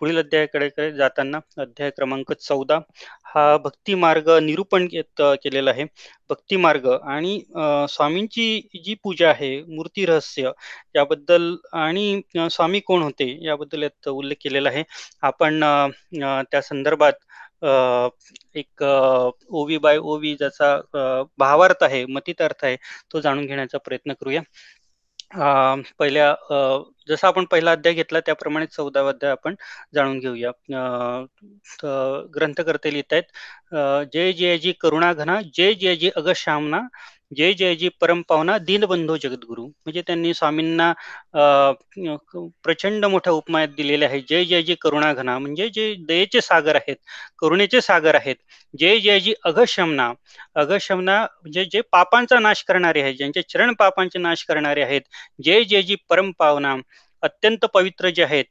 पुढील 0.00 0.18
अध्यायाकडे 0.18 0.90
जाताना 0.92 1.38
अध्याय 1.62 1.90
क्रमांक 1.90 2.32
चौदा 2.34 2.78
हा 3.26 3.56
भक्ती 3.64 3.94
मार्ग 3.94 4.28
निरूपण 4.42 4.86
केलेला 4.90 5.70
आहे. 5.70 5.84
भक्ती 6.30 6.56
मार्ग 6.56 6.86
आणि 6.92 7.38
स्वामींची 7.90 8.60
जी 8.84 8.94
पूजा 9.04 9.28
आहे 9.30 9.50
मूर्ती 9.66 10.06
रहस्य 10.06 10.50
याबद्दल 10.96 11.54
आणि 11.74 12.20
स्वामी 12.50 12.80
कोण 12.80 13.02
होते 13.02 13.26
याबद्दल 13.46 13.82
यात 13.82 14.08
उल्लेख 14.08 14.36
केलेला 14.42 14.68
आहे. 14.68 14.82
आपण 15.22 15.60
त्या 16.50 16.60
संदर्भात 16.62 17.12
एक 18.56 18.82
ओवी 19.52 19.78
बाय 19.78 19.96
ओवी 20.04 20.34
ज्याचा 20.36 20.76
भावार्थ 21.38 21.82
आहे 21.82 22.04
मतीत 22.08 22.42
अर्थ 22.42 22.64
आहे 22.64 22.76
तो 23.12 23.20
जाणून 23.20 23.46
घेण्याचा 23.46 23.78
प्रयत्न 23.80 24.12
करूया. 24.14 24.40
पहिल्या 25.98 26.34
जसा 27.08 27.28
आपण 27.28 27.44
पहिला 27.46 27.72
अध्याय 27.72 27.94
घेतला 27.94 28.20
त्याप्रमाणे 28.20 28.66
चौदावा 28.66 29.08
अध्याय 29.10 29.32
आपण 29.32 29.54
जाणून 29.94 30.18
घेऊया. 30.18 30.50
ग्रंथकर्ते 32.34 32.92
लिहित 32.92 33.12
आहेत 33.12 34.04
जय 34.12 34.32
जय 34.34 34.56
जी 34.58 34.72
करुणाघना 34.80 35.40
जय 35.54 35.72
जय 35.74 35.96
जी 35.96 36.10
अगश्यामना 36.16 36.80
जय 37.32 37.52
जय 37.54 37.74
जी 37.76 37.88
परमपावना 38.00 38.56
दीनबंधू 38.60 39.16
जगद्गुरु. 39.16 39.64
म्हणजे 39.66 40.02
त्यांनी 40.06 40.32
स्वामींना 40.34 40.92
प्रचंड 42.64 43.04
मोठ्या 43.06 43.32
उपमायात 43.32 43.68
दिलेले 43.76 44.04
आहे. 44.06 44.20
जय 44.22 44.44
जय 44.44 44.62
जी 44.62 44.74
करुणाघना 44.80 45.38
म्हणजे 45.38 45.68
जे 45.70 45.94
दयेचे 46.08 46.40
सागर 46.40 46.76
आहेत 46.76 46.96
करुणेचे 47.38 47.80
सागर 47.80 48.14
आहेत 48.14 48.36
जय 48.74 48.98
जय 49.00 49.20
जी 49.20 49.34
अघशमना. 49.44 50.12
अघशमना 50.56 51.20
म्हणजे 51.22 51.64
जे 51.66 51.80
पापांचा 51.92 52.38
नाश 52.40 52.62
करणारे 52.64 53.02
आहेत 53.02 53.14
ज्यांचे 53.16 53.42
चरण 53.44 53.72
पापांचे 53.78 54.18
नाश 54.18 54.44
करणारे 54.44 54.82
आहेत 54.82 55.00
जय 55.44 55.64
जय 55.64 55.82
जी 55.82 55.96
परमपावना 56.10 56.74
अत्यंत 57.22 57.64
पवित्र 57.74 58.08
जे 58.10 58.22
आहेत 58.24 58.44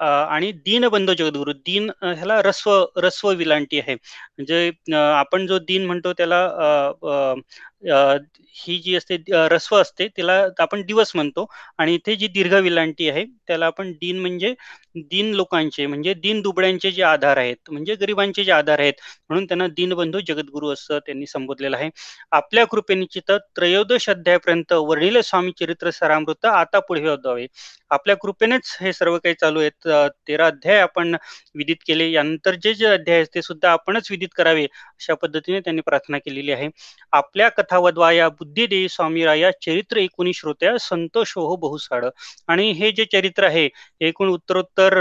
आणि 0.00 0.50
दीनबंधू 0.64 1.14
जगद्गुरु 1.14 1.52
दीन 1.66 1.90
ह्याला 2.02 2.40
रस्व 2.42 2.70
रस्व 3.02 3.30
विलांटी 3.36 3.78
आहे. 3.80 3.94
म्हणजे 3.94 4.70
आपण 4.92 5.46
जो 5.46 5.58
दीन 5.68 5.86
म्हणतो 5.86 6.12
त्याला 6.18 6.44
ही 8.56 8.76
जी 8.84 8.94
असते 8.96 9.16
रस्व 9.50 9.76
असते 9.76 10.06
तिला 10.16 10.32
आपण 10.60 10.82
दिवस 10.86 11.10
म्हणतो. 11.14 11.46
आणि 11.78 11.94
इथे 11.94 12.14
जी 12.16 12.28
दीर्घ 12.28 12.54
विलांटी 12.54 13.08
आहे 13.08 13.24
त्याला 13.48 13.66
आपण 13.66 13.92
दीन 13.92 14.18
म्हणजे 14.20 14.54
दीन 15.10 15.32
लोकांचे 15.34 15.86
म्हणजे 15.86 16.14
दीन 16.14 16.40
दुबड्यांचे 16.42 16.90
जे 16.92 17.02
आधार 17.02 17.36
आहेत 17.36 17.70
म्हणजे 17.70 17.94
गरिबांचे 18.00 18.44
जे 18.44 18.52
आधार 18.52 18.78
आहेत 18.80 18.92
म्हणून 19.30 19.44
त्यांना 19.46 19.66
दीनबंधू 19.76 20.20
जगद्गुरु 20.28 20.72
असं 20.72 20.98
त्यांनी 21.06 21.26
संबोधलेलं 21.26 21.76
आहे. 21.76 21.90
आपल्या 22.32 22.64
कृपेनिचित 22.66 23.30
त्रयोदश 23.56 24.08
अध्यायापर्यंत 24.10 24.72
वर्णिले 24.74 25.22
स्वामी 25.22 25.52
चरित्र 25.60 25.90
सरामृत 25.90 26.46
आता 26.46 26.78
पुढे 26.88 27.08
वधावे 27.08 27.46
आपल्या 27.90 28.16
कृपेनेच 28.16 28.76
हे 28.80 28.92
सर्व 28.92 29.16
काही 29.18 29.34
चालू 29.34 29.60
आहेत. 29.60 29.87
तेरा 30.28 30.46
अध्याय 30.46 30.80
आपण 30.80 31.14
विदित 31.56 31.76
केले. 31.86 32.10
यानंतर 32.10 32.54
जे 32.62 32.74
जे 32.74 32.86
अध्याय 32.86 33.16
आहेत 33.16 33.26
ते 33.34 33.42
सुद्धा 33.42 33.70
आपणच 33.72 34.10
विदित 34.10 34.28
करावे 34.36 34.64
अशा 34.64 35.14
पद्धतीने 35.22 35.60
त्यांनी 35.60 35.82
प्रार्थना 35.86 36.18
केलेली 36.18 36.52
आहे. 36.52 36.68
आपल्या 37.12 37.48
कथा 37.58 37.78
वधवाया 37.78 38.28
बुद्धी 38.30 38.66
देई 38.66 38.88
स्वामी 38.88 39.24
चरित्र 39.64 39.96
एकूणी 39.98 40.32
श्रोत्या 40.34 40.76
संतोष 40.80 41.32
हो 41.36 41.56
बहुसाड. 41.58 42.04
आणि 42.48 42.70
हे 42.72 42.90
जे 42.92 43.04
चरित्र 43.12 43.44
आहे 43.46 43.68
एकूण 44.00 44.28
उत्तरोत्तर 44.30 44.94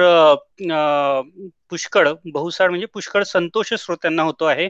पुष्कळ 1.72 2.08
बहुसाड 2.34 2.70
म्हणजे 2.70 2.86
पुष्कळ 2.94 3.24
संतोष 3.24 3.74
श्रोत्यांना 3.76 4.24
होतो 4.24 4.46
आहे. 4.46 4.68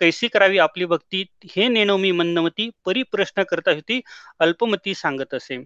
कैसी 0.00 0.28
करावी 0.28 0.58
आपली 0.58 0.84
भक्ती 0.86 1.24
हे 1.50 1.68
नेणो 1.68 1.96
मी 1.96 2.10
मंदमती 2.12 2.68
परिप्रश्न 2.86 3.42
करता 3.50 3.72
होती 3.72 4.00
अल्पमती 4.40 4.94
सांगत 4.94 5.34
असे. 5.34 5.62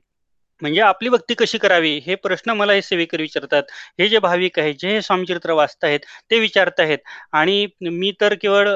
म्हणजे 0.63 0.81
आपली 0.81 1.09
भक्ती 1.09 1.35
कशी 1.35 1.59
करावी? 1.59 1.91
हे 2.07 2.15
प्रश्न 2.17 2.51
मला 2.57 2.73
हे 2.73 2.83
सेवेकर 2.83 3.21
विचारतात. 3.21 3.63
हे 3.99 4.09
जे 4.09 4.19
भाविक 4.19 4.59
आहेत 4.59 4.75
जे 4.81 4.89
हे 4.91 5.01
स्वामीचरित्र 5.03 5.53
वाचत 5.53 5.85
आहेत 5.85 6.01
ते 6.31 6.39
विचारत 6.41 6.81
आहेत. 6.81 6.99
आणि 7.33 7.67
मी 7.83 8.13
तर 8.21 8.35
केवळ 8.43 8.69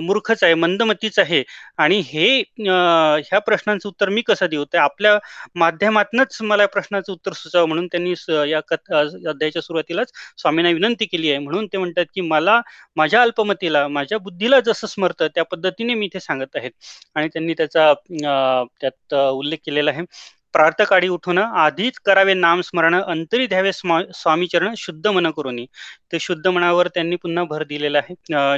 मूर्खच 0.00 0.42
आहे 0.44 0.54
मंदमतीच 0.56 1.18
आहे. 1.18 1.42
आणि 1.78 1.98
हे 2.06 2.26
ह्या 2.58 3.38
प्रश्नांचं 3.40 3.88
उत्तर 3.88 4.08
मी 4.08 4.22
कसं 4.26 4.46
देऊ? 4.50 4.64
ते 4.66 4.78
आपल्या 4.78 5.18
माध्यमातनच 5.56 6.38
मला 6.42 6.66
प्रश्नाचं 6.68 7.12
उत्तर 7.12 7.32
सुचावं 7.34 7.66
म्हणून 7.68 7.86
त्यांनी 7.86 8.14
या 8.50 8.60
कथा 8.68 8.98
अध्यायाच्या 9.00 9.62
सुरुवातीलाच 9.62 10.12
स्वामींना 10.38 10.70
विनंती 10.70 11.06
केली 11.06 11.30
आहे. 11.30 11.38
म्हणून 11.40 11.66
ते 11.66 11.78
म्हणतात 11.78 12.04
की 12.14 12.20
मला 12.22 12.60
माझ्या 12.96 13.22
अल्पमतीला 13.22 13.86
माझ्या 13.88 14.18
बुद्धीला 14.20 14.60
जसं 14.62 14.86
स्मरतं 14.86 15.26
त्या 15.34 15.44
पद्धतीने 15.46 15.94
मी 15.94 16.08
ते 16.14 16.20
सांगत 16.20 16.56
आहेत 16.56 16.70
आणि 17.16 17.28
त्यांनी 17.28 17.54
त्याचा 17.54 17.92
त्यात 18.80 19.14
उल्लेख 19.14 19.58
केलेला 19.66 19.90
आहे. 19.90 20.02
प्रार्थकाळी 20.54 21.08
उठून 21.08 21.38
आधीच 21.38 21.98
करावे 22.06 22.34
नामस्मरण 22.34 22.94
अंतरी 22.96 23.46
द्यावे 23.46 23.72
स्वामी 23.72 24.46
चरण 24.46 24.74
शुद्ध 24.78 25.06
मन 25.06 25.30
करून. 25.36 25.64
ते 26.12 26.18
शुद्ध 26.20 26.46
मनावर 26.46 26.88
त्यांनी 26.94 27.16
पुन्हा 27.16 27.44
भर 27.44 27.62
दिलेला 27.68 27.98
आहे. 27.98 28.14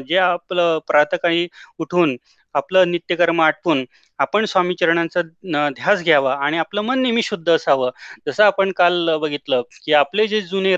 जे 0.08 0.16
आपलं 0.18 0.78
प्रातकाळी 0.88 1.46
उठून 1.78 2.16
आपलं 2.54 2.90
नित्यकर्म 2.90 3.40
आटपून 3.42 3.84
आपण 4.18 4.44
स्वामी 4.44 4.74
चरणांचा 4.80 5.22
ध्यास 5.70 6.02
घ्यावा 6.02 6.34
आणि 6.44 6.58
आपलं 6.58 6.80
मन 6.82 7.00
नेहमी 7.02 7.22
शुद्ध 7.22 7.48
असावं. 7.50 7.90
जसं 8.28 8.44
आपण 8.44 8.72
काल 8.76 9.16
बघितलं 9.20 9.62
की 9.84 9.92
आपले 9.94 10.26
जे 10.26 10.40
जुने 10.42 10.76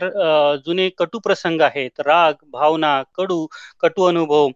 जुने 0.67 0.89
कटू 0.99 1.19
प्रसंग 1.19 1.61
आहेत 1.61 2.01
राग 2.01 2.45
भावना 2.53 3.03
कडू 3.17 3.47
कटू 3.81 4.05
अनुभव 4.05 4.49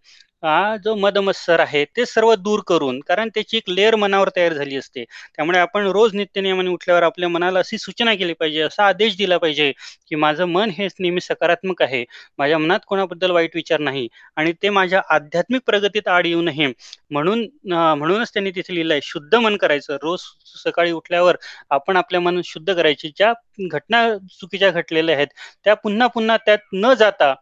हा 0.43 0.77
जो 0.77 0.95
मदमत्सर 0.97 1.61
आहे 1.61 1.85
ते 1.97 2.05
सर्व 2.07 2.35
दूर 2.37 2.61
करून 2.67 2.99
कारण 3.09 3.29
त्याची 3.35 3.57
एक 3.57 3.69
लेअर 3.71 3.95
मनावर 3.97 4.29
तयार 4.37 4.53
झाली 4.55 4.77
असते. 4.77 5.05
त्यामुळे 5.37 5.59
आपण 5.59 5.87
रोज 5.89 6.15
नित्यनियमाने 6.15 6.71
उठल्यावर 6.71 7.03
आपल्या 7.03 7.29
मनाला 7.29 7.59
अशी 7.59 7.79
सूचना 7.79 8.15
केली 8.15 8.33
पाहिजे 8.35 8.61
असा 8.63 8.87
आदेश 8.87 9.17
दिला 9.17 9.39
पाहिजे 9.39 9.71
की 10.09 10.17
माझं 10.17 10.45
मन 10.47 10.71
हे 10.79 10.87
नेहमी 10.99 11.21
सकारात्मक 11.21 11.83
आहे 11.83 12.05
माझ्या 12.39 12.59
मनात 12.59 12.81
कोणाबद्दल 12.87 13.31
वाईट 13.31 13.57
विचार 13.57 13.81
नाही 13.81 14.07
आणि 14.37 14.53
ते 14.63 14.71
माझ्या 14.71 15.03
आध्यात्मिक 15.11 15.63
प्रगतीत 15.67 16.09
आड 16.09 16.27
येऊ 16.27 16.43
नये. 16.43 16.73
म्हणून 17.11 17.47
म्हणूनच 17.69 18.33
त्यांनी 18.33 18.51
तिथे 18.51 18.75
लिहिलंय 18.75 19.01
शुद्ध 19.03 19.35
मन 19.37 19.57
करायचं. 19.57 19.97
रोज 20.03 20.21
सकाळी 20.57 20.93
उठल्यावर 20.93 21.37
आपण 21.71 21.97
आपल्या 21.97 22.21
मन 22.21 22.41
शुद्ध 22.45 22.73
करायची. 22.73 23.09
ज्या 23.17 23.33
घटना 23.71 24.07
चुकीच्या 24.31 24.71
घटलेल्या 24.71 25.17
आहेत 25.17 25.29
त्या 25.65 25.75
पुन्हा 25.77 26.07
पुन्हा 26.09 26.37
त्यात 26.47 26.59
न 26.75 26.93
जाता 26.99 27.35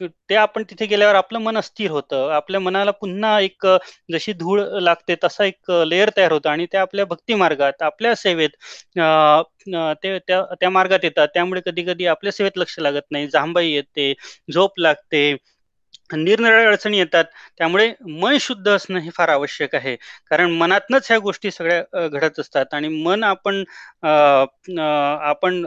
ते 0.00 0.34
आपण 0.36 0.62
तिथे 0.70 0.86
गेल्यावर 0.86 1.14
आपलं 1.16 1.38
मन 1.40 1.56
अस्थिर 1.58 1.90
होतं. 1.90 2.30
आपल्या 2.32 2.60
मनाला 2.60 2.90
पुन्हा 2.92 3.38
एक 3.40 3.66
जशी 4.12 4.32
धूळ 4.34 4.60
लागते 4.80 5.14
तसा 5.24 5.44
एक 5.44 5.70
लेअर 5.86 6.10
तयार 6.16 6.32
होतं 6.32 6.50
आणि 6.50 6.66
त्या 6.72 6.80
आपल्या 6.82 7.04
भक्ती 7.06 7.34
मार्गात 7.36 7.82
आपल्या 7.82 8.14
सेवेत 8.16 8.50
ते 10.02 10.18
त्या 10.20 10.42
त्या 10.54 10.70
मार्गात 10.70 11.04
येतात. 11.04 11.28
त्यामुळे 11.34 11.60
कधी 11.66 11.82
कधी 11.84 12.06
आपल्या 12.08 12.32
सेवेत 12.32 12.58
लक्ष 12.58 12.78
लागत 12.80 13.02
नाही. 13.10 13.26
जांभाई 13.28 13.70
येते 13.70 14.12
झोप 14.48 14.78
लागते. 14.80 15.32
निरनिराळ्या 16.10 16.68
अडचणी 16.68 16.98
येतात 16.98 17.24
त्यामुळे 17.58 17.92
मन 18.12 18.36
शुद्ध 18.40 18.68
असणं 18.70 18.98
हे 19.00 19.10
फार 19.14 19.28
आवश्यक 19.28 19.74
आहे. 19.74 19.94
कारण 20.30 20.50
मनातनच 20.52 21.06
ह्या 21.08 21.18
गोष्टी 21.20 21.50
सगळ्या 21.50 22.06
घडत 22.08 22.38
असतात 22.40 22.74
आणि 22.74 22.88
मन 23.04 23.22
आपण 23.24 23.62
आपण 25.22 25.64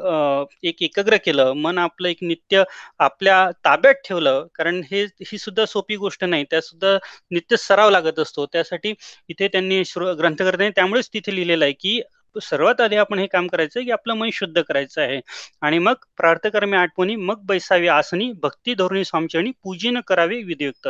एक 0.64 0.82
एकाग्र 0.84 1.18
केलं 1.26 1.54
मन 1.56 1.78
आपलं 1.78 2.08
एक 2.10 2.18
नित्य 2.22 2.64
आपल्या 3.00 3.46
ताब्यात 3.66 3.96
ठेवलं 4.06 4.46
कारण 4.56 4.82
हे 4.92 5.04
ही 5.24 5.38
सुद्धा 5.38 5.66
सोपी 5.68 5.96
गोष्ट 5.98 6.24
नाही. 6.26 6.44
त्या 6.52 6.62
सुद्धा 6.62 6.98
नित्य 7.32 7.58
सराव 7.58 7.90
लागत 7.90 8.20
असतो. 8.20 8.46
त्यासाठी 8.48 8.94
इथे 9.30 9.48
त्यांनी 9.48 9.82
ग्रंथकर्त्यांनी 10.18 10.72
त्यामुळेच 10.76 11.10
तिथे 11.14 11.36
लिहिलेलं 11.36 11.66
आहे 11.66 11.74
की 11.76 12.02
सर्वात 12.36 12.82
आधी 12.82 12.96
आपण 12.96 13.20
हे 13.20 13.26
काम 13.28 13.48
करायचं 13.48 13.84
की 13.84 13.92
आपलं 13.92 14.14
मन 14.16 14.30
शुद्ध 14.34 14.62
करायचं 14.62 15.02
आहे. 15.02 15.20
आणि 15.62 15.80
मग 15.80 15.94
प्रार्थकर्मी 16.18 16.78
आठवणी 16.78 17.16
मग 17.18 17.42
बैसावी 17.46 17.88
आसनी 17.90 18.32
भक्ती 18.44 18.74
धोरणी 18.76 19.04
आणि 19.32 19.52
पूजन 19.64 20.00
करावे 20.08 20.42
विधियुक्त 20.44 20.88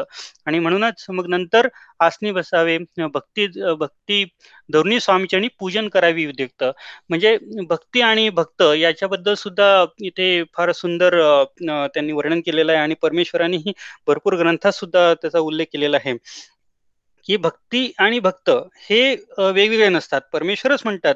आणि 0.47 0.59
म्हणूनच 0.59 1.05
मग 1.09 1.27
नंतर 1.29 1.67
आसनी 1.99 2.31
बसावे 2.31 2.77
भक्ती 3.05 3.47
भक्ती 3.79 4.23
धोरणी 4.69 4.99
स्वामीचरणी 4.99 5.47
पूजन 5.59 5.87
करावी 5.89 6.25
विधियुक्त 6.25 6.63
म्हणजे 7.09 7.37
भक्ती 7.69 8.01
आणि 8.01 8.29
भक्त 8.31 8.61
याच्याबद्दल 8.77 9.33
सुद्धा 9.35 9.85
इथे 10.01 10.43
फार 10.55 10.71
सुंदर 10.73 11.19
त्यांनी 11.59 12.11
वर्णन 12.13 12.41
केलेलं 12.45 12.71
आहे. 12.71 12.81
आणि 12.81 12.95
परमेश्वरांनीही 13.01 13.73
भरपूर 14.07 14.35
ग्रंथात 14.37 14.71
सुद्धा 14.73 15.13
त्याचा 15.13 15.39
उल्लेख 15.39 15.65
केलेला 15.73 15.97
आहे. 15.97 16.13
की 17.25 17.37
भक्ती 17.37 17.91
आणि 17.99 18.19
भक्त 18.19 18.49
हे 18.81 19.01
वेगवेगळे 19.39 19.89
नसतात. 19.89 20.21
परमेश्वरच 20.33 20.81
म्हणतात 20.83 21.15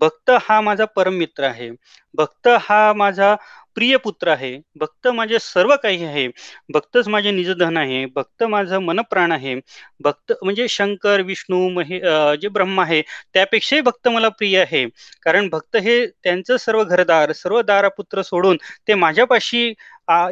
भक्त 0.00 0.30
हा 0.42 0.60
माझा 0.60 0.84
परम 0.96 1.14
मित्र 1.14 1.44
आहे. 1.44 1.70
भक्त 2.18 2.48
हा 2.62 2.92
माझा 2.94 3.34
प्रिय 3.76 3.96
पुत्र 3.98 4.28
आहे. 4.30 4.50
भक्त 4.76 5.06
माझे 5.14 5.38
सर्व 5.40 5.74
काही 5.82 6.04
आहे. 6.04 6.26
भक्तच 6.74 7.08
माझे 7.08 7.30
निजधन 7.30 7.76
आहे. 7.76 8.04
भक्त 8.14 8.42
माझं 8.44 8.78
मनप्राण 8.82 9.32
आहे. 9.32 9.54
भक्त 10.00 10.32
म्हणजे 10.42 10.66
शंकर 10.70 11.20
विष्णू 11.22 11.68
महे 11.70 11.98
जे 12.42 12.48
ब्रह्म 12.48 12.80
आहे 12.80 13.02
त्यापेक्षाही 13.34 13.82
भक्त 13.82 14.08
मला 14.08 14.28
प्रिय 14.38 14.58
आहे. 14.60 14.84
कारण 15.22 15.48
भक्त 15.50 15.76
हे 15.78 16.04
त्यांचं 16.06 16.56
सर्व 16.56 16.82
घरदार 16.84 17.32
सर्व 17.34 17.60
दारापुत्र 17.62 18.22
सोडून 18.22 18.56
ते 18.88 18.94
माझ्यापाशी 18.96 19.72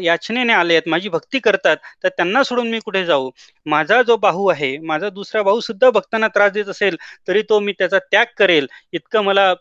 याचनेने 0.03 0.53
आले 0.53 0.75
आहेत. 0.75 0.89
माझी 0.89 1.09
भक्ती 1.09 1.39
करतात. 1.39 1.77
तर 2.05 2.09
त्यांना 2.09 2.43
सोडून 2.45 2.69
मी 2.71 2.79
कुठे 2.85 3.05
जाऊ? 3.07 3.31
माझा 3.67 4.01
जो 4.03 4.17
भाऊ 4.17 4.47
आहे 4.49 4.77
माझा 4.81 5.09
दुसरा 5.11 5.43
भाऊ 5.43 5.61
सुद्धा 5.61 5.91
भक्तांना 5.91 6.29
त्रास 6.35 6.53
देत 6.53 6.69
असेल 6.69 6.97
तरी 7.29 7.43
तो 7.49 7.59
मी 7.61 7.73
त्याचा 7.79 7.99
त्याग 8.01 8.27
करेल. 8.39 8.67
इतकं 8.93 9.25
मला 9.25 9.53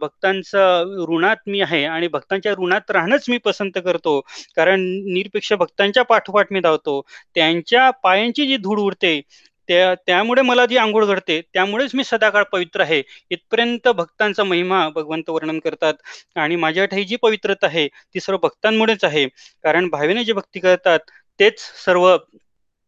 भक्तांचं 0.00 0.94
ऋणात 1.08 1.36
मी 1.46 1.60
आहे. 1.62 1.71
आणि 1.86 2.08
भक्तांच्या 2.08 2.52
ऋणात 2.58 2.90
राहणंच 2.90 3.24
मी 3.28 3.38
पसंत 3.38 3.78
करतो. 3.84 4.20
कारण 4.56 4.80
निरपेक्ष 5.12 5.52
भक्तांच्या 5.52 6.02
पाठोपाठ 6.04 6.52
मी 6.52 6.60
धावतो. 6.60 7.00
त्यांच्या 7.34 7.90
पायांची 8.02 8.46
जी 8.46 8.56
धूळ 8.56 8.78
उडते 8.80 9.20
त्या 9.68 9.94
त्यामुळे 10.06 10.42
मला 10.42 10.64
जी 10.66 10.76
आंघोळ 10.76 11.04
घडते 11.06 11.40
त्यामुळेच 11.54 11.90
मी 11.94 12.04
सदाकाळ 12.04 12.42
पवित्र 12.52 12.80
आहे. 12.80 13.02
इथपर्यंत 13.30 13.88
भक्तांचा 13.88 14.44
महिमा 14.44 14.88
भगवंत 14.88 15.30
वर्णन 15.30 15.58
करतात 15.58 15.94
आणि 16.36 16.56
माझ्याठाई 16.56 17.04
जी 17.04 17.16
पवित्रता 17.16 17.66
आहे 17.66 17.86
ती 17.88 18.20
सर्व 18.20 18.38
भक्तांमुळेच 18.42 19.04
आहे. 19.04 19.26
कारण 19.64 19.88
भावेने 19.88 20.24
जे 20.24 20.32
भक्ती 20.32 20.60
करतात 20.60 21.00
तेच 21.40 21.60
सर्व 21.84 22.16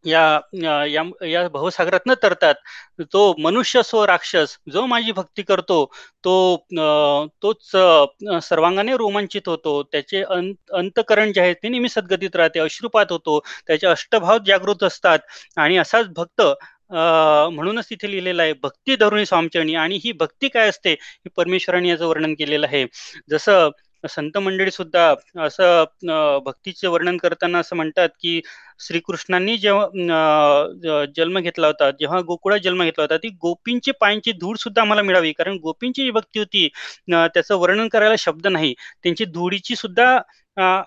या 0.05 0.21
या, 0.55 1.03
या 1.25 1.47
भवसागरात 1.49 1.99
न 2.07 2.13
तरतात. 2.23 2.55
तो 3.03 3.33
मनुष्य 3.39 3.81
सो 3.83 4.05
राक्षस 4.07 4.57
जो 4.69 4.85
माझी 4.87 5.11
भक्ती 5.13 5.41
करतो 5.43 5.83
तो 6.23 6.33
तोच 7.43 7.71
सर्वांगाने 8.43 8.95
रोमांचित 8.97 9.47
होतो. 9.49 9.81
त्याचे 9.85 10.21
अंत 10.25 10.71
अंतकरण 10.75 11.31
जे 11.33 11.41
आहे 11.41 11.53
ते 11.55 11.69
नेहमी 11.69 11.89
सद्गतीत 11.89 12.35
राहते 12.35 12.59
अश्रुपात 12.59 13.11
होतो 13.11 13.39
त्याचे 13.67 13.87
अष्टभाव 13.87 14.37
जागृत 14.47 14.83
असतात. 14.83 15.19
आणि 15.57 15.77
असाच 15.77 16.07
भक्त 16.15 16.41
म्हणूनच 16.91 17.85
तिथे 17.89 18.09
लिहिलेलं 18.11 18.41
आहे 18.43 18.53
भक्ती 18.63 18.95
धरुणी 18.95 19.25
स्वामचरणी 19.25 19.75
आणि 19.75 19.99
ही 20.03 20.11
भक्ती 20.19 20.47
काय 20.49 20.67
असते 20.69 20.91
ही 20.91 21.29
परमेश्वराने 21.37 21.89
याचं 21.89 22.07
वर्णन 22.07 22.33
केलेलं 22.33 22.67
आहे. 22.67 22.85
जसं 23.29 23.69
संत 24.03 24.37
मंडळी 24.37 24.71
सुद्धा 24.71 25.13
असं 25.39 25.83
भक्तीचे 26.45 26.87
वर्णन 26.87 27.17
करताना 27.17 27.59
असं 27.59 27.75
म्हणतात 27.75 28.09
की 28.21 28.39
श्रीकृष्णांनी 28.79 29.57
जेव्हा 29.57 31.05
जन्म 31.17 31.39
घेतला 31.39 31.67
होता 31.67 31.89
जेव्हा 31.91 32.19
गोकुळात 32.27 32.59
जन्म 32.59 32.83
घेतला 32.83 33.03
होता 33.03 33.17
ती 33.17 33.29
गोपींची 33.41 33.91
पायांची 34.01 34.31
धूळ 34.33 34.55
सुद्धा 34.59 34.81
आम्हाला 34.81 35.01
मिळावी. 35.01 35.31
कारण 35.33 35.57
गोपींची 35.63 36.03
जी 36.03 36.11
भक्ती 36.11 36.39
होती 36.39 36.67
त्याचं 37.09 37.55
वर्णन 37.57 37.87
करायला 37.89 38.15
शब्द 38.19 38.47
नाही. 38.47 38.73
त्यांची 39.03 39.25
धुळीची 39.27 39.75
सुद्धा 39.75 40.17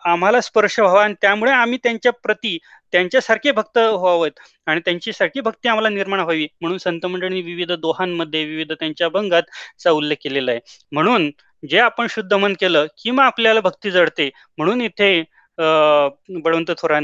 आम्हाला 0.05 0.41
स्पर्श 0.41 0.79
व्हावा 0.81 1.03
आणि 1.05 1.15
त्यामुळे 1.23 1.53
आम्ही 1.53 1.79
त्यांच्या 1.83 2.13
प्रती 2.15 2.57
त्यांच्यासारखे 2.93 3.53
भक्त 3.53 3.79
व्हावेत 3.79 4.41
आणि 4.67 4.81
त्यांची 4.85 5.13
सारखी 5.13 5.41
भक्ती 5.41 5.69
आम्हाला 5.69 5.89
निर्माण 5.89 6.21
व्हावी. 6.21 6.47
म्हणून 6.61 6.79
संत 6.79 7.07
मंडळींनी 7.07 7.43
विविध 7.43 7.73
दोहांमध्ये 7.75 8.45
विविध 8.45 8.73
त्यांच्या 8.73 9.07
अभंगात 9.07 9.43
चा 9.81 9.91
उल्लेख 9.91 10.17
केलेला 10.23 10.51
आहे. 10.53 10.61
म्हणून 10.93 11.31
जे 11.63 11.79
आपण 11.79 12.07
शुद्ध 12.11 12.33
मन 12.35 12.55
केलं 12.61 12.87
किंवा 13.03 13.25
आपल्याला 13.25 13.61
भक्ती 13.61 13.91
जडते. 13.91 14.31
म्हणून 14.59 14.81
इथे 14.81 15.23
बळवंत 15.59 16.71
थोरां 16.79 17.03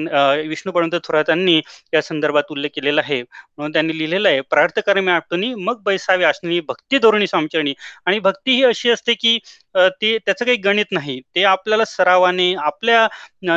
विष्णू 0.49 0.73
बळवंत 0.73 0.95
थोरातांनी 1.05 1.61
या 1.95 2.03
संदर्भात 2.03 2.51
उल्लेख 2.51 2.71
केलेला 2.75 3.01
आहे. 3.01 3.21
म्हणून 3.23 3.73
त्यांनी 3.73 3.97
लिहिलेलं 3.99 4.29
आहे 4.29 4.41
प्रार्थकर 4.51 5.01
मी 5.01 5.11
आठवणी 5.13 5.53
मग 5.57 5.83
बैसावी 5.85 6.25
आसनी 6.25 6.61
भक्ती 6.69 6.99
धोरणी 6.99 7.27
समचणी 7.27 7.75
आणि 8.07 8.19
भक्ती 8.21 8.53
ही 8.53 8.63
अशी 8.65 8.91
असते 8.91 9.15
की 9.15 9.39
ते 9.75 10.17
त्याचं 10.19 10.45
काही 10.45 10.57
गणित 10.65 10.93
नाही. 10.93 11.21
ते 11.35 11.43
आपल्याला 11.45 11.85
सरावाने 11.87 12.53
आपल्या 12.65 13.07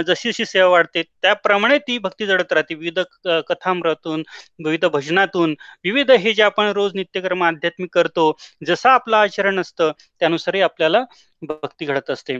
जशी 0.07 0.31
जशी 0.31 0.45
सेवा 0.45 0.67
वाढते 0.69 1.03
त्याप्रमाणे 1.03 1.77
ती 1.79 1.97
भक्ती 1.99 2.25
जडत 2.27 2.53
राहते. 2.53 2.75
विविध 2.75 2.99
कथामृतून 3.49 4.23
विविध 4.59 4.85
भजनातून 4.87 5.55
विविध 5.83 6.11
हे 6.13 6.33
जे 6.33 6.43
आपण 6.43 6.71
रोज 6.73 6.91
नित्यकर्म 6.95 7.43
आध्यात्मिक 7.43 7.93
करतो 7.93 8.31
जसं 8.67 8.89
आपलं 8.89 9.17
आचरण 9.17 9.59
असतं 9.59 9.91
त्यानुसारही 10.21 10.61
आपल्याला 10.61 11.03
भक्ती 11.41 11.85
घडत 11.85 12.09
असते. 12.11 12.39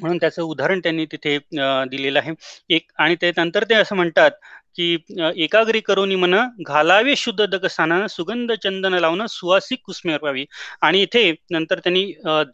म्हणून 0.00 0.18
त्याचं 0.18 0.42
उदाहरण 0.42 0.80
त्यांनी 0.80 1.04
तिथे 1.12 1.36
दिलेलं 1.90 2.18
आहे. 2.18 2.32
एक 2.70 2.90
आणि 2.98 3.16
ते 3.22 3.30
नंतर 3.36 3.64
ते 3.70 3.74
असं 3.74 3.96
म्हणतात 3.96 4.30
की 4.76 4.96
एकाग्री 5.36 5.80
करून 5.80 6.12
मन 6.16 6.34
घालावे 6.66 7.14
शुद्ध 7.16 7.44
दगसाना 7.44 8.06
सुगंध 8.08 8.52
चंदन 8.62 8.94
लावणं 8.94 9.26
सुवासिक 9.30 9.78
कुसमे 9.84 10.12
अर्पावी 10.12 10.44
आणि 10.82 11.02
इथे 11.02 11.30
नंतर 11.50 11.78
त्यांनी 11.78 12.04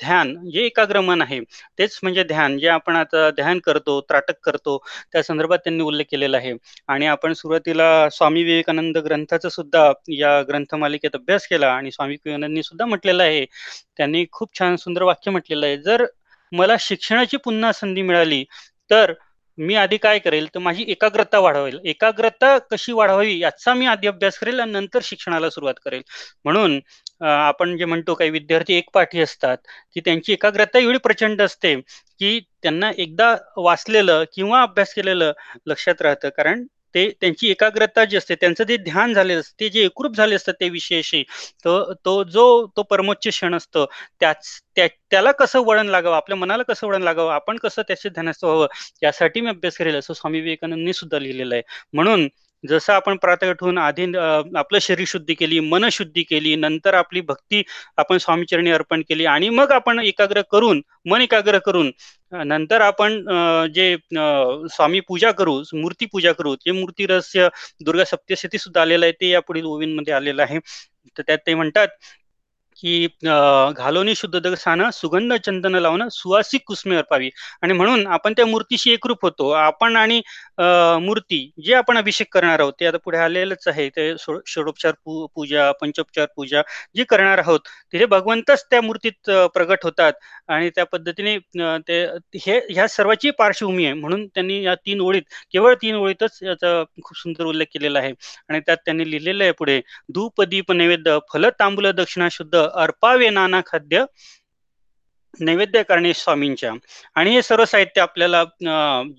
ध्यान 0.01 0.35
जे 0.51 0.65
एकाग्र 0.67 1.01
मन 1.01 1.23
आहे 1.23 1.41
तेच 1.79 1.99
म्हणजे 2.03 2.25
ध्यान 2.25 2.59
जे 2.59 2.69
आपण 2.69 2.97
आता 2.97 3.31
ध्यान 3.37 3.59
करतो 3.65 4.01
त्राटक 4.09 4.39
करतो 4.45 4.77
त्या 5.13 5.23
संदर्भात 5.23 5.59
त्यांनी 5.59 5.83
उल्लेख 5.85 6.05
केलेला 6.11 6.37
आहे. 6.37 6.53
आणि 6.89 7.07
आपण 7.09 7.33
सुरुवातीला 7.33 8.09
स्वामी 8.13 8.43
विवेकानंद 8.45 8.99
ग्रंथाचा 9.01 9.49
सुद्धा 9.51 9.91
या 10.11 10.41
ग्रंथमालिकेत 10.49 11.17
अभ्यास 11.17 11.47
केला 11.49 11.73
आणि 11.73 11.91
स्वामी 11.93 12.15
विवेकानंदनी 12.17 12.63
सुद्धा 12.63 12.87
म्हटलेलं 12.87 13.23
आहे. 13.23 13.45
त्यांनी 13.97 14.25
खूप 14.33 14.59
छान 14.59 14.77
सुंदर 14.77 15.03
वाक्य 15.05 15.31
म्हटलेलं 15.31 15.67
आहे. 15.67 15.77
जर 15.79 16.05
मला 16.53 16.77
शिक्षणाची 16.81 17.37
पुन्हा 17.37 17.73
संधी 17.73 18.03
मिळाली 18.03 18.45
तर 18.91 19.13
मी 19.59 19.75
आधी 19.75 19.97
काय 19.97 20.19
करेल 20.19 20.47
तर 20.55 20.59
माझी 20.61 20.85
एकाग्रता 20.89 21.39
वाढवेल. 21.39 21.79
एकाग्रता 21.85 22.57
कशी 22.71 22.93
वाढवावी 22.93 23.39
याचा 23.39 23.75
मी 23.75 23.87
आधी 23.87 24.07
अभ्यास 24.07 24.39
करेल 24.39 24.61
आणि 24.61 24.73
नंतर 24.73 25.01
शिक्षणाला 25.03 25.51
सुरुवात 25.51 25.75
करेल. 25.85 26.03
म्हणून 26.45 26.79
आपण 27.23 27.77
जे 27.79 27.85
म्हणतो 27.85 28.15
काही 28.15 28.31
विद्यार्थी 28.31 28.75
एक 28.75 28.89
पाठी 28.95 29.21
असतात 29.23 29.59
की 29.95 30.01
त्यांची 30.05 30.33
एकाग्रता 30.33 30.79
एवढी 30.79 30.99
प्रचंड 30.99 31.43
असते 31.43 31.75
की 32.21 32.39
त्यांना 32.63 32.91
एकदा 32.99 33.35
वाचलेलं 33.57 34.25
किंवा 34.35 34.63
अभ्यास 34.63 34.95
केलेलं 34.95 35.33
लक्षात 35.67 36.03
राहतं. 36.03 36.29
कारण 36.29 36.65
ते 36.95 37.09
त्यांची 37.21 37.49
एकाग्रता 37.51 38.05
जी 38.05 38.17
असते 38.17 38.35
त्यांचं 38.37 38.65
जे 38.65 38.77
ध्यान 38.79 39.13
झालेलं 39.15 39.41
असतं 39.41 39.61
ते 39.61 39.69
जे 39.71 39.85
एकरूप 39.85 40.17
झाले 40.17 40.35
असतात 40.35 40.55
ते 40.61 40.69
विषयाशी 40.71 41.23
तो 41.65 41.93
तो 42.05 42.23
जो 42.27 42.45
तो 42.77 42.83
परमोच्च 42.85 43.29
क्षण 43.29 43.55
असतो 43.55 43.85
त्याच 44.21 44.49
त्या 44.77 44.87
त्याला 45.11 45.33
कसं 45.35 45.63
वळण 45.65 45.87
लागावं 45.89 46.17
आपल्या 46.17 46.37
मनाला 46.39 46.63
कसं 46.65 46.87
वळण 46.87 47.03
लागावं 47.03 47.33
आपण 47.35 47.57
कसं 47.59 47.83
त्याचे 47.89 48.09
ध्यानस्थ 48.11 48.45
व्हावं 48.45 48.67
यासाठी 49.03 49.41
मी 49.41 49.49
अभ्यास 49.51 49.77
करेल 49.77 49.97
असं 49.97 50.15
स्वामी 50.15 50.41
विवेकानंदनी 50.41 50.93
सुद्धा 50.95 51.19
लिहिलेलं 51.19 51.55
आहे. 51.55 51.63
म्हणून 51.95 52.29
जसं 52.65 52.93
आपण 52.93 53.17
प्रातः 53.17 53.51
उठून 53.51 53.79
आधी 53.79 54.05
आपलं 54.17 54.79
शरीर 54.81 55.07
शुद्धी 55.09 55.35
केली 55.35 55.61
मन 55.63 55.89
शुद्धी 55.93 56.23
केली 56.25 56.55
नंतर 56.57 56.95
आपली 56.95 57.21
भक्ती 57.23 57.63
आपण 57.99 58.19
स्वामीचरणी 58.19 58.71
अर्पण 58.71 59.03
केली 59.03 59.25
आणि 59.27 59.49
मग 59.51 59.73
आपण 59.73 60.01
एकाग्र 60.01 60.43
करून 60.53 60.81
मन 61.07 61.21
एकाग्र 61.23 61.59
करून 61.59 61.91
नंतर 62.33 62.81
आपण 62.81 63.19
जे 63.75 63.97
स्वामी 64.69 65.01
पूजा 65.01 65.31
करू 65.33 65.61
मूर्ती 65.75 66.07
पूजा 66.07 66.33
करू 66.33 66.55
जे 66.57 66.73
मूर्ती 66.73 67.07
रहस्य 67.07 67.49
दुर्गा 67.81 68.05
सप्तशती 68.07 68.59
सुद्धा 68.59 68.81
आलेलं 68.83 69.07
आहे 69.07 69.13
ते 69.13 69.29
या 69.29 69.41
पुढील 69.43 69.65
ओवींमध्ये 69.67 70.15
आलेलं 70.15 70.43
आहे. 70.43 70.59
तर 71.17 71.23
त्यात 71.23 71.39
ते 71.47 71.55
म्हणतात 71.55 71.89
की 72.83 73.07
घालोनी 73.25 74.15
शुद्ध 74.17 74.55
सान 74.57 74.83
सुगंध 74.93 75.33
चंदन 75.47 75.75
लावणं 75.77 76.09
सुवासिक 76.13 76.63
कुसमे 76.67 76.97
अर्पावी. 76.97 77.29
आणि 77.63 77.73
म्हणून 77.73 78.07
आपण 78.07 78.33
त्या 78.37 78.47
मूर्तीशी 78.47 78.93
एकरूप 78.93 79.25
होतो. 79.25 79.51
आपण 79.51 79.97
आणि 79.97 80.21
मूर्ती 81.07 81.41
जे 81.65 81.75
आपण 81.75 81.99
अभिषेक 81.99 82.33
करणार 82.35 82.61
आहोत 82.61 82.73
ते 82.81 82.87
आता 82.87 82.99
पुढे 83.05 83.19
आलेलंच 83.19 83.69
आहे. 83.69 83.89
ते 83.89 84.13
षोडोपचार 84.19 84.93
पूजा 85.35 85.71
पंचोपचार 85.81 86.27
पूजा 86.37 86.63
जी 86.97 87.05
करणार 87.11 87.39
आहोत 87.39 87.61
तिथे 87.93 88.07
भगवंतच 88.07 88.65
त्या 88.71 88.81
मूर्तीत 88.83 89.31
प्रगट 89.55 89.85
होतात. 89.85 90.13
आणि 90.49 90.71
त्या 90.77 90.85
पद्धतीने 90.93 91.37
ते 91.89 92.03
हे 92.45 92.59
ह्या 92.71 92.87
सर्वाची 92.89 93.31
पार्श्वभूमी 93.39 93.85
आहे. 93.85 93.95
म्हणून 93.95 94.27
त्यांनी 94.27 94.63
या 94.65 94.75
तीन 94.87 95.01
ओळीत 95.01 95.23
केवळ 95.53 95.75
तीन 95.83 95.95
ओळीतच 95.97 96.39
याचा 96.43 96.83
खूप 97.03 97.17
सुंदर 97.19 97.45
उल्लेख 97.45 97.67
केलेला 97.75 97.99
आहे. 97.99 98.13
आणि 98.49 98.61
त्यात 98.67 98.77
त्यांनी 98.85 99.11
लिहिलेलं 99.11 99.45
आहे 99.45 99.53
पुढे 99.59 99.81
धूप 100.15 100.43
दीप 100.43 100.73
नैवेद्य 100.73 101.19
फल 101.33 101.49
तांबूल 101.61 101.91
दक्षिणा 101.93 102.29
शुद्ध 102.33 102.55
अर्पावे 102.75 103.31
नाना 103.31 103.61
खाद्य 103.67 104.05
नैवेद्य 105.41 105.83
करणे 105.83 106.13
स्वामींच्या. 106.15 106.73
आणि 107.15 107.31
हे 107.35 107.43
सर्व 107.43 107.65
साहित्य 107.65 108.01
आपल्याला 108.01 108.43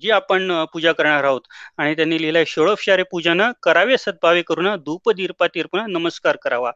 जी 0.00 0.10
आपण 0.10 0.52
पूजा 0.72 0.92
करणार 0.92 1.24
आहोत 1.24 1.40
आणि 1.78 1.94
त्यांनी 1.96 2.20
लिहिलंय 2.22 2.44
षोडोपचारे 2.46 3.02
पूजन 3.10 3.42
करावे 3.62 3.96
सद्भावे 3.98 4.42
करून 4.42 4.68
धूप 4.84 5.10
दीर्पा 5.10 5.46
तीर्पण 5.46 5.90
नमस्कार 5.92 6.36
करावा. 6.42 6.70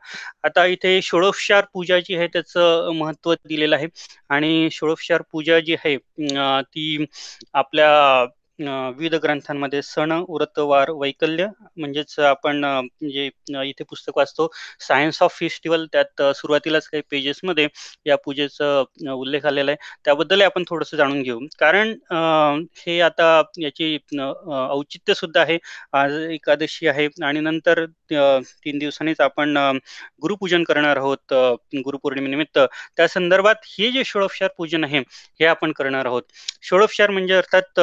आता 0.45 0.65
इथे 0.67 1.01
षोडोपचार 1.03 1.65
पूजा 1.75 1.99
जी 1.99 2.17
आहे 2.17 2.27
त्याचं 2.27 2.91
महत्त्व 2.95 3.35
दिलेलं 3.35 3.77
आहे. 3.77 3.89
आणि 4.29 4.69
षोडोपचार 4.73 5.23
पूजा 5.33 5.61
जी 5.61 5.75
आहे 5.75 5.97
ती 6.62 7.05
आपल्या 7.55 8.25
विविध 8.59 9.14
ग्रंथांमध्ये 9.23 9.81
सण 9.83 10.12
व्रत 10.29 10.59
वार 10.59 10.90
वैकल्य 10.90 11.47
म्हणजेच 11.77 12.19
आपण 12.21 12.61
जे 13.03 13.29
म्हणजे, 13.29 13.69
इथे 13.69 13.85
पुस्तक 13.90 14.16
वाचतो. 14.16 14.49
सायन्स 14.81 15.23
ऑफ 15.23 15.37
फेस्टिवल 15.38 15.85
त्यात 15.92 16.23
सुरुवातीलाच 16.37 16.87
काही 16.88 17.03
पेजेसमध्ये 17.11 17.66
या 18.07 18.16
पूजेचा 18.25 19.12
उल्लेख 19.12 19.47
आलेला 19.47 19.71
आहे. 19.71 19.77
त्याबद्दल 20.05 20.42
आपण 20.42 20.64
थोडस 20.69 20.95
जाणून 20.95 21.23
घेऊ. 21.23 21.40
कारण 21.59 21.92
हे 22.87 23.01
आता 23.01 23.40
याची 23.62 23.97
औचित्य 24.19 25.14
सुद्धा 25.14 25.40
आहे. 25.40 25.59
आज 25.92 26.12
एकादशी 26.31 26.87
आहे 26.88 27.09
आणि 27.25 27.40
नंतर 27.40 27.85
तीन 28.11 28.79
दिवसांनीच 28.79 29.21
आपण 29.21 29.57
गुरुपूजन 30.23 30.62
करणार 30.64 30.97
आहोत 30.97 31.35
गुरुपौर्णिमेनिमित्त. 31.85 32.59
त्या 32.97 33.09
संदर्भात 33.09 33.66
हे 33.69 33.90
जे 33.92 34.05
षोडोपचार 34.05 34.49
पूजन 34.59 34.85
आहे 34.85 34.99
हे 35.40 35.47
आपण 35.47 35.73
करणार 35.73 36.07
आहोत. 36.07 36.23
षोडोपचार 36.62 37.11
म्हणजे 37.11 37.35
अर्थात 37.35 37.81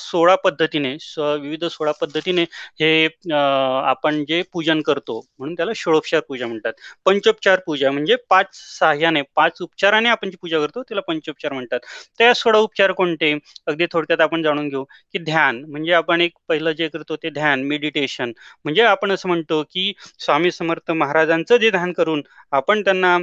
सोळा 0.00 0.34
पद्धतीने 0.44 0.92
विविध 1.16 1.64
सोळा 1.66 1.92
पद्धतीने 2.00 2.42
हे 2.80 3.06
आपण 3.32 4.24
जे 4.28 4.42
पूजन 4.52 4.80
करतो 4.82 5.18
म्हणून 5.38 5.54
त्याला 5.56 5.72
षोडोपचार 5.76 6.20
पूजा 6.28 6.46
म्हणतात. 6.46 6.72
पंचोपचार 7.06 7.60
पूजा 7.66 7.90
म्हणजे 7.90 8.16
पाच 8.30 8.46
सहाय्याने 8.54 9.22
पाच 9.36 9.62
उपचाराने 9.62 10.08
आपण 10.08 10.30
जी 10.30 10.36
पूजा 10.42 10.58
करतो 10.60 10.82
त्याला 10.82 11.00
पंचोपचार 11.08 11.52
म्हणतात. 11.52 11.80
त्या 12.20 12.32
सोळा 12.34 12.58
उपचार 12.60 12.92
कोणते? 12.92 13.32
अगदी 13.66 13.86
थोडक्यात 13.92 14.20
आपण 14.20 14.42
जाणून 14.42 14.68
घेऊ 14.68 14.84
की 14.84 15.18
ध्यान 15.20 15.62
म्हणजे 15.66 15.92
आपण 15.94 16.20
एक 16.20 16.32
पहिलं 16.48 16.72
जे 16.72 16.88
करतो 16.88 17.16
ते 17.16 17.30
ध्यान 17.30 17.62
मेडिटेशन 17.66 18.32
म्हणजे 18.64 18.82
आपण 18.84 19.12
असं 19.12 19.28
म्हणतो 19.28 19.62
की 19.64 19.92
स्वामी 20.18 20.50
समर्थ 20.52 20.90
महाराजांचं 20.92 21.56
जे 21.56 21.70
ध्यान 21.70 21.92
करून 21.92 22.22
आपण 22.52 22.82
त्यांना 22.82 23.16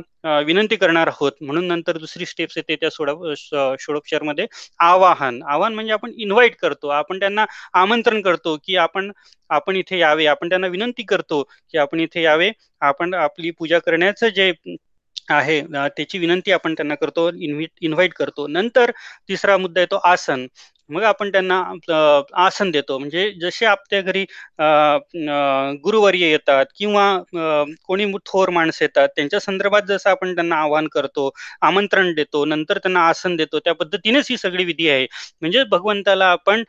विनंती 0.45 0.75
करणार 0.75 1.07
आहोत. 1.07 1.31
म्हणून 1.41 1.65
नंतर 1.67 1.97
दुसरी 1.97 2.25
स्टेप्स 2.25 2.57
येते 2.57 2.75
त्या 2.81 2.89
सोडा 2.89 3.13
षोडोपचारमध्ये 3.79 4.45
आवाहन. 4.81 5.41
आवाहन 5.43 5.73
म्हणजे 5.75 5.91
आपण 5.93 6.12
इन्व्हाइट 6.17 6.55
करतो. 6.62 6.88
आपण 6.89 7.19
त्यांना 7.19 7.45
आमंत्रण 7.81 8.21
करतो 8.21 8.57
की 8.65 8.75
आपण 8.77 9.12
आपण 9.49 9.75
इथे 9.75 9.97
यावे. 9.99 10.25
आपण 10.27 10.49
त्यांना 10.49 10.67
विनंती 10.67 11.03
करतो 11.03 11.41
की 11.43 11.77
आपण 11.77 11.99
इथे 11.99 12.21
यावे. 12.23 12.51
आपण 12.81 13.13
आपली 13.13 13.51
पूजा 13.59 13.79
करण्याचं 13.79 14.29
जे 14.29 14.51
आहे 15.31 15.62
त्याची 15.89 16.17
विनंती 16.19 16.51
आपण 16.51 16.73
त्यांना 16.73 16.95
करतो 16.95 17.29
इन्व्हाइट 17.31 18.13
करतो. 18.13 18.47
नंतर 18.47 18.91
तिसरा 19.29 19.57
मुद्दा 19.57 19.81
येतो 19.81 19.95
आसन. 20.05 20.45
मग 20.93 21.03
आपण 21.06 21.32
त्यांना 21.32 21.62
आसन 22.38 22.71
देतो. 22.71 22.97
म्हणजे 22.99 23.29
जसे 23.41 23.65
आपल्या 23.67 24.01
घरी 24.01 24.23
गुरुवर्य 25.84 26.29
येतात 26.32 26.65
किंवा 26.75 27.06
कोणी 27.86 28.06
थोर 28.25 28.49
माणसं 28.51 28.84
येतात 28.86 29.10
त्यांच्या 29.15 29.39
संदर्भात 29.41 29.82
जसं 29.88 30.10
आपण 30.10 30.34
त्यांना 30.36 30.56
आवाहन 30.58 30.88
करतो 30.89 31.29
आमंत्रण 31.63 32.13
देतो 32.15 32.43
नंतर 32.45 32.77
त्यांना 32.77 33.08
आसन 33.08 33.36
देतो 33.36 33.60
त्या 33.60 33.73
पद्धतीनेच 33.75 34.27
ही 34.29 34.38
सगळी 34.38 34.65
विधी 34.65 34.89
आहे. 34.89 35.06
म्हणजे 35.41 35.63
भगवंताला 35.71 36.25
आपण 36.32 36.63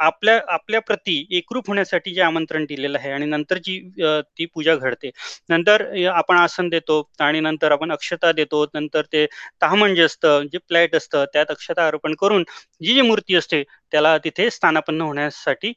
आपल्या 0.00 0.38
आपल्या 0.50 0.80
प्रती 0.82 1.14
एकरूप 1.38 1.68
होण्यासाठी 1.68 2.14
जे 2.14 2.20
आमंत्रण 2.22 2.64
दिलेलं 2.64 2.98
आहे 2.98 3.10
आणि 3.12 3.26
नंतर 3.26 3.58
जी 3.58 3.78
ती 3.98 4.44
पूजा 4.46 4.74
घडते. 4.76 5.10
नंतर 5.50 5.82
आपण 6.08 6.36
आसन 6.38 6.68
देतो 6.68 7.02
आणि 7.20 7.40
नंतर 7.40 7.72
आपण 7.72 7.92
अक्षता 7.92 8.32
देतो. 8.32 8.64
नंतर 8.74 9.02
ते 9.12 9.26
ताहमण 9.62 9.94
जे 9.94 10.02
असतं 10.02 10.46
जे 10.52 10.58
प्लॅट 10.68 10.94
असतं 10.96 11.24
त्यात 11.32 11.50
अक्षता 11.50 11.86
अर्पण 11.86 12.14
करून 12.20 12.44
जी 12.80 12.94
जी 12.94 13.00
मूर्ती 13.02 13.34
असते 13.36 13.62
त्याला 13.92 14.16
तिथे 14.24 14.50
स्थानापन्न 14.50 15.00
होण्यासाठी 15.02 15.72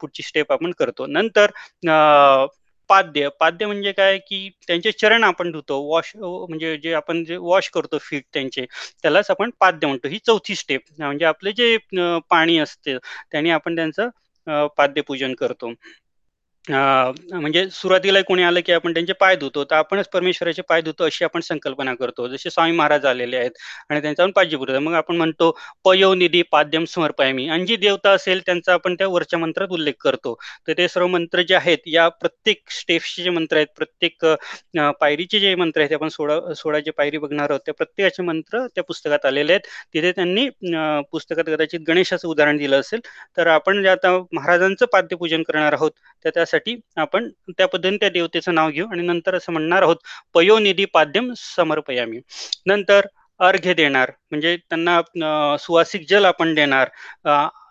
पुढची 0.00 0.22
स्टेप 0.22 0.52
आपण 0.52 0.72
करतो. 0.78 1.06
नंतर 1.08 1.50
पाद्य. 2.88 3.28
पाद्य 3.40 3.66
म्हणजे 3.66 3.92
काय 3.92 4.18
की 4.20 4.48
त्यांचे 4.66 4.92
चरण 4.92 5.24
आपण 5.24 5.50
धुतो 5.52 5.80
वॉश 5.84 6.12
म्हणजे 6.16 6.76
जे 6.78 6.92
आपण 6.94 7.24
जे 7.24 7.36
वॉश 7.38 7.68
करतो 7.70 7.98
फीट 8.00 8.24
त्यांचे 8.32 8.64
त्यालाच 9.02 9.30
आपण 9.30 9.50
पाद्य 9.60 9.86
म्हणतो. 9.86 10.08
ही 10.08 10.18
चौथी 10.26 10.54
स्टेप 10.56 10.80
म्हणजे 10.98 11.24
आपले 11.26 11.52
जे 11.54 11.76
पाणी 12.30 12.58
असते 12.58 12.96
त्याने 13.32 13.50
आपण 13.52 13.76
त्यांचं 13.76 14.08
पाद्यपूजन 14.76 15.34
करतो. 15.34 15.72
म्हणजे 16.68 17.64
सुरुवातीला 17.72 18.20
कोणी 18.28 18.42
आलं 18.42 18.60
की 18.66 18.72
आपण 18.72 18.92
त्यांचे 18.94 19.12
पाय 19.20 19.36
धुतो 19.36 19.62
तर 19.64 19.74
आपणच 19.74 20.08
परमेश्वराचे 20.12 20.62
पाय 20.68 20.80
धुतो 20.82 21.04
अशी 21.04 21.24
आपण 21.24 21.40
संकल्पना 21.40 21.94
करतो. 21.94 22.26
जसे 22.28 22.50
स्वामी 22.50 22.72
महाराज 22.76 23.04
आलेले 23.06 23.36
आहेत 23.36 23.50
आणि 23.90 24.00
त्यांच्यावर 24.02 24.30
पाज्यपूर 24.36 24.78
मग 24.78 24.94
आपण 24.94 25.16
म्हणतो 25.16 25.50
पयो 25.84 26.12
निधी 26.14 26.42
पाद्यम 26.52 26.84
समर्पयामी. 26.88 27.48
आणि 27.48 27.66
जी 27.66 27.76
देवता 27.76 28.10
असेल 28.12 28.40
त्यांचा 28.46 28.72
आपण 28.72 28.94
त्या 28.98 29.06
वरच्या 29.08 29.38
मंत्रात 29.38 29.68
उल्लेख 29.72 29.94
करतो. 30.04 30.34
तर 30.68 30.72
ते 30.78 30.88
सर्व 30.88 31.06
मंत्र 31.06 31.42
जे 31.48 31.54
आहेत 31.54 31.78
या 31.86 32.08
प्रत्येक 32.10 32.60
स्टेप्सचे 32.70 33.22
जे 33.22 33.30
मंत्र 33.30 33.56
आहेत. 33.56 33.66
प्रत्येक 33.76 34.24
पायरीचे 35.00 35.40
जे 35.40 35.54
मंत्र 35.54 35.80
आहेत 35.80 35.92
आपण 35.94 36.08
सोळा 36.08 36.38
सोळा 36.54 36.78
जे 36.80 36.90
पायरी 36.98 37.18
बघणार 37.18 37.50
आहोत 37.50 37.60
त्या 37.66 37.74
प्रत्येकाचे 37.74 38.22
मंत्र 38.22 38.66
त्या 38.74 38.84
पुस्तकात 38.84 39.26
आलेले 39.26 39.52
आहेत. 39.52 39.60
तिथे 39.94 40.12
त्यांनी 40.12 40.48
पुस्तकात 41.12 41.44
कदाचित 41.46 41.80
गणेशाचं 41.88 42.28
उदाहरण 42.28 42.56
दिलं 42.56 42.80
असेल 42.80 43.00
तर 43.36 43.46
आपण 43.48 43.82
जे 43.82 43.88
आता 43.88 44.16
महाराजांचं 44.32 44.86
पाद्यपूजन 44.92 45.42
करणार 45.42 45.72
आहोत 45.72 45.90
तर 46.24 46.30
त्यासाठी 46.34 46.56
आपण 46.96 47.28
त्या 47.48 47.66
पद्धतीने 47.68 47.96
त्या 47.96 48.08
देवतेचं 48.10 48.54
नाव 48.54 48.70
घेऊ 48.70 48.86
आणि 48.88 49.02
नंतर 49.02 49.34
असं 49.36 49.52
म्हणणार 49.52 49.82
आहोत 49.82 49.96
पयोनिधी 50.34 50.84
पाद्यम 50.94 51.32
समर्पयामी. 51.36 52.20
नंतर 52.66 53.06
अर्घ्य 53.40 53.72
देणार 53.74 54.10
म्हणजे 54.30 54.56
त्यांना 54.58 55.00
सुवासिक 55.60 56.06
जल 56.08 56.24
आपण 56.26 56.54
देणार 56.54 56.88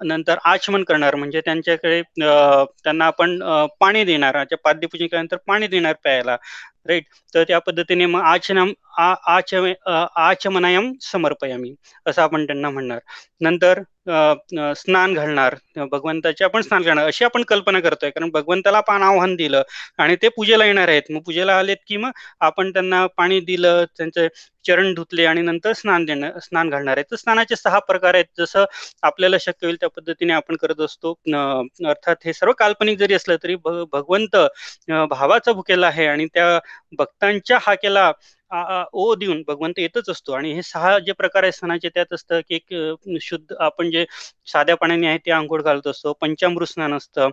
नंतर 0.05 0.37
आचमन 0.45 0.83
करणार 0.83 1.15
म्हणजे 1.15 1.41
त्यांच्याकडे 1.45 2.01
त्यांना 2.13 3.05
आपण 3.05 3.37
पाणी 3.79 4.03
देणार 4.05 4.43
पाद्यपूजन 4.55 5.05
केल्यानंतर 5.05 5.37
पाणी 5.47 5.67
देणार 5.67 5.93
प्यायला 6.03 6.37
राईट 6.85 7.03
तर 7.33 7.43
त्या 7.43 7.59
पद्धतीने 7.59 8.05
मग 8.05 8.21
आ 8.97 9.13
आच 9.27 9.53
आचमनायम 10.17 10.91
समर्पयामी 11.01 11.73
असं 12.05 12.21
आपण 12.21 12.45
त्यांना 12.45 12.69
म्हणणार. 12.69 12.99
नंतर 13.41 13.81
स्नान 14.75 15.13
घालणार. 15.13 15.55
भगवंताचे 15.91 16.43
आपण 16.45 16.61
स्नान 16.61 16.81
घालणार 16.83 17.07
अशी 17.07 17.25
आपण 17.25 17.43
कल्पना 17.47 17.79
करतोय. 17.79 18.09
कारण 18.09 18.29
भगवंताला 18.33 18.77
आपण 18.77 19.01
आव्हान 19.03 19.35
दिलं 19.35 19.63
आणि 19.99 20.15
ते 20.21 20.29
पूजेला 20.37 20.65
येणार 20.65 20.87
आहेत. 20.87 21.11
मग 21.11 21.21
पूजेला 21.25 21.57
आलेत 21.57 21.77
की 21.87 21.97
मग 21.97 22.11
आपण 22.41 22.71
त्यांना 22.73 23.05
पाणी 23.17 23.39
दिलं 23.41 23.83
त्यांचे 23.97 24.27
चरण 24.65 24.93
धुतले 24.93 25.25
आणि 25.25 25.41
नंतर 25.41 25.73
स्नान 25.73 26.05
देणार 26.05 26.39
स्नान 26.43 26.69
घालणार 26.69 26.97
आहेत. 26.97 27.05
तर 27.11 27.15
स्नानाचे 27.15 27.55
सहा 27.55 27.79
प्रकार 27.81 28.13
आहेत. 28.13 28.25
जसं 28.39 28.65
आपल्याला 29.03 29.37
शक्य 29.41 29.65
होईल 29.67 29.75
त्या 29.79 29.89
पद्धतीने 29.89 30.33
आपण 30.33 30.55
करत 30.61 30.81
असतो. 30.81 31.13
अर्थात 31.85 32.15
हे 32.25 32.33
सर्व 32.33 32.51
काल्पनिक 32.59 32.97
जरी 32.99 33.13
असलं 33.13 33.35
तरी 33.43 33.55
भगवंत 33.65 34.35
भावाचा 35.09 35.51
भुकेला 35.53 35.87
आहे 35.87 36.05
आणि 36.07 36.25
त्या 36.33 36.57
भक्तांच्या 36.97 37.57
हाकेला 37.61 38.11
ओ 38.51 39.13
देऊन 39.15 39.41
भगवंत 39.47 39.79
येतच 39.79 40.09
असतो. 40.09 40.33
आणि 40.33 40.53
हे 40.53 40.61
सहा 40.63 40.97
जे 41.01 41.11
प्रकार 41.13 41.43
आहे 41.43 41.51
स्नानाचे 41.51 41.89
त्यात 41.89 42.13
असतं 42.13 42.39
की 42.49 42.55
एक 42.55 42.73
शुद्ध 43.21 43.53
आपण 43.59 43.89
जे 43.91 44.05
साध्या 44.47 44.75
पाण्याने 44.77 45.07
आहे 45.07 45.17
ते 45.19 45.31
आंघोळ 45.33 45.61
घालत 45.63 45.87
असतो. 45.87 46.13
पंचामृत 46.21 46.67
स्नान 46.67 46.93
असतं. 46.93 47.29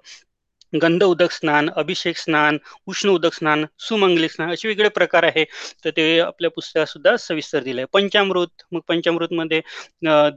गंध 0.73 1.03
उदक 1.05 1.31
स्नान 1.33 1.69
अभिषेक 1.73 2.17
स्नान 2.19 2.57
उष्ण 2.89 3.09
उदक 3.11 3.35
स्नान 3.35 3.65
सुमंगली 3.81 4.29
स्नान 4.29 4.53
असे 4.53 4.69
वेगळे 4.69 4.89
प्रकार 4.91 5.25
आहे. 5.25 5.45
तर 5.85 5.91
ते 5.91 6.19
आपल्या 6.21 6.51
पुस्तकात 6.51 6.87
सुद्धा 6.89 7.17
सविस्तर 7.19 7.63
दिले 7.63 7.85
पंचामृत 7.93 8.65
मग 8.73 8.81
पंचामृत 8.89 9.33
मध्ये 9.33 9.61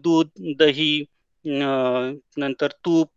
दूध 0.02 0.28
दही 0.58 0.90
नंतर 1.46 2.72
तूप 2.86 3.10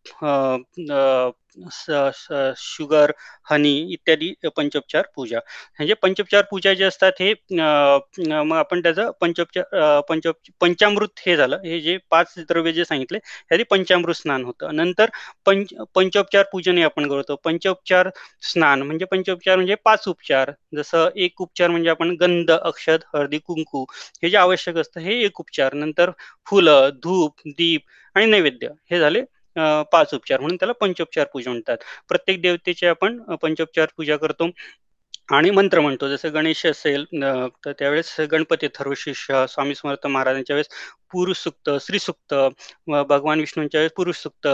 शुगर 2.56 3.10
हनी 3.50 3.72
इत्यादी 3.92 4.32
पंचोपचार 4.56 5.06
पूजा. 5.16 5.38
म्हणजे 5.78 5.94
पंचोपचार 6.02 6.42
पूजा 6.50 6.72
जे 6.74 6.84
असतात 6.84 7.12
हे 7.20 7.32
मग 7.52 8.56
आपण 8.56 8.80
त्याचं 8.82 9.10
पंचोपचार 9.20 10.00
पंचोप 10.08 10.36
पंचामृत 10.60 11.20
हे 11.26 11.36
झालं. 11.36 11.56
हे 11.64 11.80
जे 11.80 11.96
पाच 12.10 12.34
द्रव्य 12.48 12.72
जे 12.72 12.84
सांगितले 12.84 13.18
त्याआधी 13.18 13.64
पंचामृत 13.70 14.14
स्नान 14.16 14.44
होतं. 14.44 14.74
नंतर 14.76 15.10
पंच 15.46 15.74
पंचोपचार 15.94 16.44
पूजन 16.52 16.78
हे 16.78 16.82
आपण 16.84 17.08
करतो. 17.08 17.36
पंचोपचार 17.44 18.08
स्नान 18.50 18.82
म्हणजे 18.82 19.04
पंचोपचार 19.10 19.56
म्हणजे 19.56 19.74
पाच 19.84 20.08
उपचार. 20.08 20.50
जसं 20.76 21.08
एक 21.16 21.40
उपचार 21.42 21.70
म्हणजे 21.70 21.90
आपण 21.90 22.16
गंध 22.20 22.50
अक्षत 22.52 23.04
हळदी 23.14 23.38
कुंकू 23.38 23.84
हे 24.22 24.30
जे 24.30 24.36
आवश्यक 24.36 24.76
असतं 24.78 25.00
हे 25.00 25.20
एक 25.24 25.40
उपचार. 25.40 25.74
नंतर 25.74 26.10
फुलं 26.46 26.90
धूप 27.02 27.40
दीप 27.48 27.82
आणि 28.16 28.26
नैवेद्य 28.26 28.68
हे 28.90 28.98
झाले. 29.00 29.22
पाच 29.92 30.14
उपचार 30.14 30.40
म्हणून 30.40 30.56
त्याला 30.56 30.72
पंचोपचार 30.80 31.26
पूजा 31.32 31.50
म्हणतात. 31.50 31.76
प्रत्येक 32.08 32.40
देवतेचे 32.42 32.86
आपण 32.88 33.18
पंचोपचार 33.42 33.88
पूजा 33.96 34.16
करतो 34.16 34.48
आणि 35.32 35.50
मंत्र 35.50 35.80
म्हणतो. 35.80 36.08
जसं 36.08 36.32
गणेश 36.34 36.64
असेल 36.66 37.04
तर 37.64 37.72
त्यावेळेस 37.78 38.14
गणपती 38.32 38.66
शिष्य 38.96 39.44
स्वामी 39.48 39.74
समर्थ 39.74 40.06
महाराजांच्या 40.06 40.54
वेळेस 40.56 40.68
पुरुष 41.12 41.38
सुक्त 41.38 41.70
स्त्री 41.80 41.98
सुक्त 41.98 42.34
भगवान 42.88 43.40
विष्णूंच्या 43.40 43.86
पुरुष 43.96 44.16
सुक्त 44.16 44.46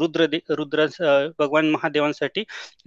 रुद्र 0.00 0.26
रुद्र 0.50 0.86
भगवान 1.38 1.70
महादेवांसाठी 1.70 2.44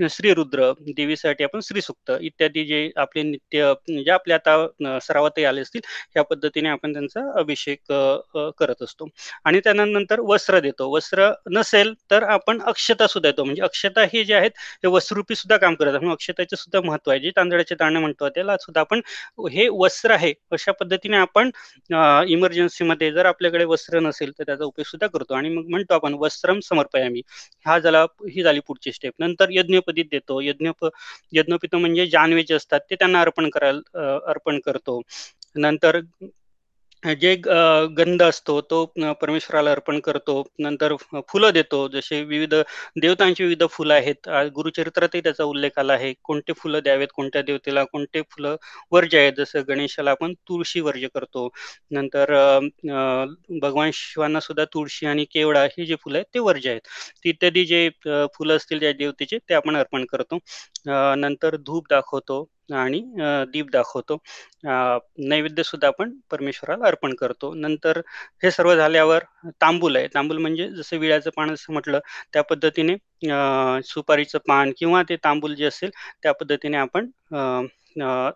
श्री 0.10 0.34
रुद्र 0.34 0.72
देवीसाठी 0.96 1.44
आपण 1.44 1.60
श्री 1.64 1.82
सुक्त 1.82 2.12
इत्यादी 2.22 2.64
जे 2.66 2.90
आपले 2.98 3.24
नित्य 3.24 3.74
जे 3.90 4.12
आपले 4.12 4.34
आता 4.34 5.00
सरावातही 5.02 5.46
आले 5.46 5.62
असतील 5.62 5.82
या 6.16 6.24
पद्धतीने 6.24 6.70
आपण 6.70 6.94
त्यांचा 6.94 7.22
अभिषेक 7.40 7.92
करत 8.60 8.82
असतो. 8.84 9.08
आणि 9.46 9.60
त्यानंतर 9.64 10.20
वस्त्र 10.28 10.60
देतो. 10.60 10.90
वस्त्र 10.96 11.30
नसेल 11.52 11.94
तर 12.12 12.24
आपण 12.24 12.60
अक्षता 12.68 13.08
सुद्धा 13.08 13.30
देतो. 13.30 13.44
म्हणजे 13.44 13.62
अक्षता 13.64 14.02
हे 14.14 14.24
जे 14.26 14.34
आहेत 14.34 14.52
ते 14.84 14.88
वस्त्रूपी 14.88 15.36
सुद्धा 15.36 15.58
काम 15.58 15.76
करत 15.76 15.94
म्हणून 15.94 16.12
अक्षताचे 16.12 16.56
सुद्धा 16.56 16.82
महत्त्व 16.88 17.12
आहे. 17.12 17.20
जे 17.20 17.30
तांदळाचे 17.38 17.76
दाणे 17.76 18.00
म्हणतो 18.00 18.30
त्याला 18.30 18.58
सुद्धा 18.62 18.82
आपण 18.82 19.02
हे 19.52 19.68
वस्त्र 19.80 20.12
आहे 20.12 20.34
अशा 20.52 20.72
पद्धतीने 20.80 21.18
आपण 21.18 21.50
इमर्जन्सी 22.30 22.62
इमर्जन्सीमध्ये 22.66 23.12
जर 23.12 23.26
आपल्याकडे 23.28 23.64
वस्त्र 23.66 24.00
नसेल 24.02 24.32
तर 24.32 24.44
त्याचा 24.46 24.64
उपयोग 24.66 24.86
सुद्धा 24.86 25.08
करतो. 25.10 25.34
आणि 25.34 25.50
मग 25.50 25.68
म्हणतो 25.70 25.94
आपण 25.94 26.14
वस्त्रम 26.20 26.60
समर्पयामी. 26.64 27.22
हा 27.66 27.78
झाला 27.80 28.04
ही 28.28 28.44
झाली 28.44 28.60
पुढची 28.68 28.92
स्टेप 28.92 29.14
नंतर 29.20 29.50
यज्ञपदीत 29.52 30.06
देतो. 30.12 30.40
यज्ञप 30.44 30.86
यज्ञपित 31.34 31.76
म्हणजे 31.76 32.08
जानवे 32.08 32.44
जे 32.44 32.54
असतात 32.56 32.80
ते 32.90 32.96
त्यांना 32.96 33.22
अर्पण 33.22 33.50
करायला 33.50 34.16
अर्पण 34.28 34.60
करतो. 34.62 35.02
नंतर 35.56 36.00
जे 37.04 37.34
गंध 37.98 38.22
असतो 38.24 38.60
तो 38.70 38.84
परमेश्वराला 39.22 39.72
अर्पण 39.72 40.00
करतो 40.00 40.42
नंतर 40.60 40.96
फुलं 41.30 41.52
देतो 41.54 41.88
जसे 41.94 42.22
विविध 42.24 42.54
देवतांची 43.02 43.44
विविध 43.44 43.64
फुलं 43.72 43.94
आहेत. 43.94 44.30
गुरुचरित्रातही 44.56 45.22
त्याचा 45.22 45.44
उल्लेख 45.44 45.80
आला 45.80 45.94
आहे. 45.94 46.14
कोणते 46.24 46.54
फुलं 46.58 46.80
द्यावेत 46.84 47.08
कोणत्या 47.16 47.42
देवतेला 47.42 47.84
कोणते 47.84 48.22
फुलं 48.32 48.56
वर्ज्य 48.92 49.20
आहेत? 49.20 49.34
जसं 49.38 49.62
गणेशाला 49.68 50.12
आपण 50.12 50.34
तुळशी 50.50 50.80
वर्ज्य 50.82 51.08
करतो. 51.16 51.48
नंतर 51.92 52.34
भगवान 53.62 53.90
शिवांना 53.94 54.40
सुद्धा 54.40 54.66
तुळशी 54.74 55.06
आणि 55.06 55.26
केवडा 55.34 55.64
हे 55.78 55.86
जे 55.86 55.96
फुलं 56.04 56.18
आहेत 56.18 56.26
ते 56.34 56.40
वर्ज्य 56.40 56.70
आहेत. 56.70 56.82
इत्यादी 57.26 57.66
जे 57.66 57.90
फुलं 58.36 58.56
असतील 58.56 58.80
त्या 58.80 58.92
देवतेचे 58.94 59.38
ते 59.40 59.54
आपण 59.54 59.76
अर्पण 59.78 60.06
करतो. 60.12 60.38
नंतर 61.18 61.56
धूप 61.58 61.86
दाखवतो. 61.90 62.44
आणि 62.70 63.00
दीप 63.54 63.70
दाखवतो. 63.72 64.18
नैवेद्य 65.20 65.64
सुद्धा 65.64 65.88
आपण 65.88 66.12
परमेश्वराला 66.32 66.88
अर्पण 66.88 67.14
करतो. 67.20 67.54
नंतर 67.56 68.00
हे 68.44 68.52
सर्व 68.52 68.74
झाल्यावर 68.76 69.24
तांबूल 69.62 69.96
आहे. 69.96 70.08
तांबूल 70.16 70.38
म्हणजे 70.38 70.68
जसं 70.72 70.98
विळ्याचं 71.00 71.30
पान 71.38 71.54
असं 71.54 71.74
म्हटलं 71.74 72.00
त्या 72.34 72.42
पद्धतीने 72.52 72.96
सुपारीचं 73.86 74.40
पान 74.48 74.72
किंवा 74.78 75.02
ते 75.10 75.16
तांबूल 75.24 75.56
जे 75.56 75.66
असेल 75.66 75.90
त्या 76.24 76.32
पद्धतीने 76.40 76.78
आपण 76.78 77.10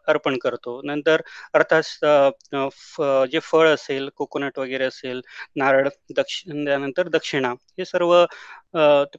अर्पण 0.08 0.38
करतो. 0.42 0.82
नंतर 0.86 1.22
अर्थात 1.56 2.06
जे 3.32 3.40
फळ 3.44 3.68
असेल 3.70 4.10
कोकोनट 4.18 4.60
वगैरे 4.60 4.84
असेल 4.86 5.22
नारळ 5.58 5.88
दक्षिण 6.18 6.66
त्यानंतर 6.66 7.08
दक्षिणा 7.10 7.52
हे 7.80 7.86
सर्व 7.86 8.14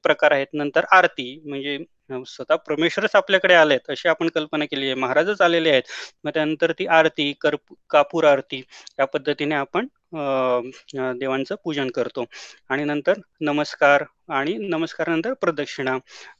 प्रकार 0.04 0.32
आहेत. 0.32 0.46
नंतर 0.54 0.84
आरती 0.92 1.40
म्हणजे 1.46 1.78
स्वतः 2.10 2.56
परमेश्वरच 2.58 3.14
आपल्याकडे 3.16 3.54
आलेत 3.54 3.90
अशी 3.90 4.08
आपण 4.08 4.28
कल्पना 4.28 4.64
केली 4.64 4.86
आहे. 4.86 4.94
महाराजच 4.94 5.40
आलेले 5.42 5.70
आहेत. 5.70 5.82
मग 6.24 6.30
त्यानंतर 6.34 6.72
ती 6.72 6.86
आरती 6.88 7.32
कर 7.40 7.56
कापूर 7.90 8.24
आरती 8.26 8.62
या 8.98 9.04
पद्धतीने 9.06 9.54
आपण 9.54 9.86
देवांचं 10.12 11.54
पूजन 11.64 11.88
करतो. 11.94 12.24
आणि 12.70 12.84
नंतर 12.84 13.18
नमस्कार 13.40 14.04
आणि 14.30 14.54
नमस्कारानंतर 14.68 15.32
प्रदक्षिणा 15.40 15.96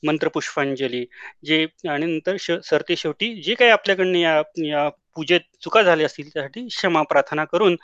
मंत्रपुष्पांजली 0.06 1.04
जे 1.46 1.66
आणि 1.88 2.06
नंतर 2.06 2.36
सरते 2.64 2.96
शेवटी 2.96 3.34
जे 3.42 3.54
काही 3.54 3.70
आपल्याकडनं 3.70 4.18
या 4.18 4.40
या 4.66 4.88
पूजेत 5.16 5.40
चुका 5.62 5.80
झाल्या 5.82 6.06
असतील 6.06 6.28
त्यासाठी 6.32 6.66
क्षमा 6.66 7.02
प्रार्थना 7.02 7.44
करून 7.44 7.76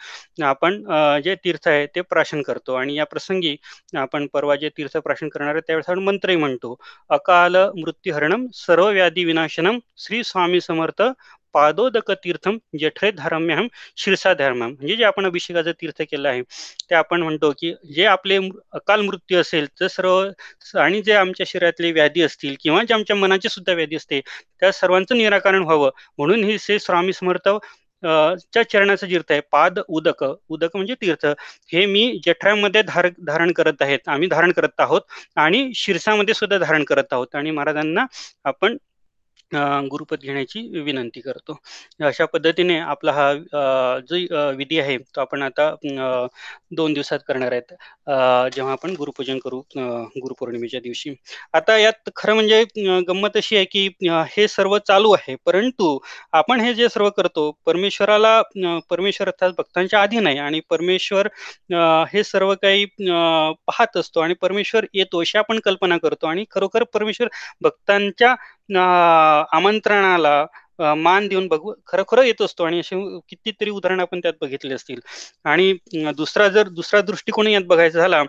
आपण 0.45 0.83
जे 1.25 1.35
तीर्थ 1.45 1.69
आहे 1.69 1.87
ते 1.95 2.01
प्राशन 2.01 2.43
करतो. 2.43 2.75
आणि 2.75 2.95
या 2.97 3.05
प्रसंगी 3.07 3.57
आपण 3.97 4.27
परवा 4.33 4.57
जे 4.57 4.69
तीर्थ 4.79 4.97
प्राशन 4.99 5.29
करणार 5.29 5.55
आहे 5.55 5.61
त्यावेळेस 5.67 5.89
आपण 5.91 6.03
मंत्रही 6.05 6.37
म्हणतो. 6.37 6.75
अकाल 7.11 7.57
मृत्यूहरणम 7.77 8.47
सर्व 8.55 8.89
व्याधी 8.91 9.25
विनाशनम 9.25 9.79
श्री 9.99 10.23
स्वामी 10.25 10.61
समर्थ 10.61 11.03
पादोदक 11.55 12.11
तीर्थम 12.15 12.57
जठरे 12.81 13.11
धर्म्यहम 13.13 13.69
शिरसा 13.97 14.33
म्हणजे 14.53 14.97
जे 14.97 15.05
आपण 15.05 15.27
अभिषेकाचं 15.27 15.73
तीर्थ 15.73 16.03
केलं 16.03 16.29
आहे 16.29 16.43
ते 16.91 16.95
आपण 16.95 17.23
म्हणतो 17.23 17.51
की 17.59 17.73
जे 17.95 18.05
आपले 18.07 18.39
अकाल 18.73 19.01
मृत्यू 19.01 19.41
असेल 19.41 19.67
तर 19.81 19.87
सर्व 19.87 20.25
आणि 20.75 21.01
जे 21.03 21.13
आमच्या 21.15 21.47
शरीरातले 21.49 21.93
व्याधी 21.93 22.23
असतील 22.23 22.55
किंवा 22.61 22.83
जे 22.85 22.95
आमच्या 22.95 23.17
मनाची 23.17 23.49
सुद्धा 23.49 23.73
व्याधी 23.73 23.97
असते 23.97 24.21
त्या 24.61 24.73
सर्वांचं 24.73 25.17
निराकरण 25.19 25.63
व्हावं. 25.63 25.91
म्हणून 26.19 26.45
हे 26.45 26.59
से 26.59 26.79
स्वामी 26.79 27.13
समर्थ 27.13 27.49
च्या 28.53 28.63
चरणाचं 28.71 29.07
तीर्थ 29.11 29.31
आहे 29.33 29.41
पाद 29.53 29.79
उदक. 29.89 30.25
उदक 30.49 30.77
म्हणजे 30.77 30.95
तीर्थ. 31.03 31.27
हे 31.73 31.85
मी 31.87 32.21
जठरामध्ये 32.27 32.83
धार 32.85 33.09
धारण 33.27 33.53
करत 33.53 33.83
आहेत 33.83 34.09
आम्ही 34.09 34.29
धारण 34.29 34.53
करत 34.53 34.81
आहोत 34.81 35.01
आणि 35.37 35.71
शिरसामध्ये 35.77 36.35
सुद्धा 36.35 36.59
धारण 36.59 36.85
करत 36.85 37.13
आहोत. 37.13 37.35
आणि 37.35 37.51
महाराजांना 37.51 38.05
आपण 38.45 38.77
गुरुपद 39.91 40.21
घेण्याची 40.23 40.61
विनंती 40.83 41.21
करतो. 41.21 41.57
अशा 42.05 42.25
पद्धतीने 42.33 42.79
आपला 42.81 43.13
हा 43.13 43.33
जो 44.09 44.17
विधी 44.57 44.79
आहे 44.81 44.97
तो 44.99 45.21
आपण 45.21 45.43
आता 45.43 45.71
दोन 46.77 46.93
दिवसात 46.93 47.19
करणार 47.29 47.53
आहेत. 47.53 47.73
जेव्हा 48.55 48.73
आपण 48.73 48.95
गुरुपूजन 48.99 49.39
करू 49.45 49.61
गुरुपौर्णिमेच्या 49.77 50.81
दिवशी. 50.81 51.15
आता 51.55 51.77
यात 51.79 52.11
खरं 52.17 52.35
म्हणजे 52.35 52.63
गंमत 53.09 53.37
अशी 53.37 53.57
आहे 53.57 53.65
की 53.67 53.89
हे 54.31 54.47
सर्व 54.49 54.77
चालू 54.89 55.13
आहे 55.13 55.35
परंतु 55.47 55.99
आपण 56.33 56.61
हे 56.61 56.73
जे 56.75 56.89
सर्व 56.89 57.09
करतो 57.17 57.51
परमेश्वराला 57.67 58.41
परमेश्वर 58.91 59.29
अर्थात 59.29 59.53
भक्तांच्या 59.59 60.03
आधी 60.03 60.21
नाही 60.21 60.39
आणि 60.39 60.61
परमेश्वर 60.71 61.29
हे 62.13 62.23
सर्व 62.25 62.55
काही 62.63 62.85
पाहत 62.99 63.97
असतो 63.97 64.21
आणि 64.21 64.35
परमेश्वर 64.43 64.85
येतो 64.95 65.21
अशी 65.21 65.39
आपण 65.39 65.59
कल्पना 65.65 65.97
करतो. 65.99 66.27
आणि 66.27 66.45
खरोखर 66.51 66.83
परमेश्वर 66.95 67.29
भक्तांच्या 67.63 68.35
आमंत्रणाला 68.69 70.45
मान 70.97 71.27
देऊन 71.29 71.47
बघू 71.49 71.73
खरोखर 71.87 72.23
येत 72.25 72.43
असतो 72.43 72.65
आणि 72.65 72.79
असे 72.81 72.97
कितीतरी 73.29 73.71
उदाहरण 73.71 74.01
आपण 74.01 74.21
त्यात 74.21 74.35
बघितले 74.41 74.75
असतील. 74.75 75.01
आणि 75.45 75.73
दुसरा 76.17 76.49
जर 76.49 76.69
दुसरा 76.71 77.01
दृष्टिकोन 77.03 77.47
यात 77.47 77.63
बघायचा 77.67 77.99
झाला 78.01 78.23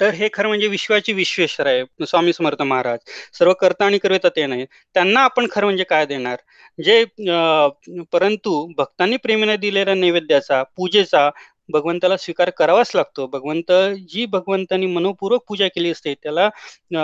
तर 0.00 0.10
हे 0.14 0.28
खरं 0.32 0.48
म्हणजे 0.48 0.66
विश्वाची 0.68 1.12
विश्वेश्वर 1.12 1.66
आहे 1.66 2.06
स्वामी 2.06 2.32
समर्थ 2.32 2.62
महाराज. 2.62 2.98
सर्व 3.34 3.52
करता 3.60 3.84
आणि 3.86 3.98
करता 3.98 4.28
ते 4.36 4.46
नाही 4.46 4.64
त्यांना 4.96 5.20
आपण 5.22 5.46
खरं 5.52 5.64
म्हणजे 5.66 5.84
काय 5.84 6.06
देणार? 6.06 6.36
जे 6.78 7.04
परंतु 8.12 8.66
भक्तांनी 8.78 9.16
प्रेमीने 9.18 9.56
दिलेल्या 9.56 9.94
नैवेद्याचा 9.94 10.62
पूजेचा 10.76 11.28
भगवंताला 11.72 12.16
स्वीकार 12.16 12.50
करावाच 12.58 12.90
लागतो. 12.94 13.26
भगवंत 13.28 13.72
जी 14.10 14.26
भगवंतानी 14.28 14.86
मनोपूर्वक 14.86 15.44
पूजा 15.48 15.68
केली 15.74 15.90
असते 15.90 16.14
त्याला 16.14 16.48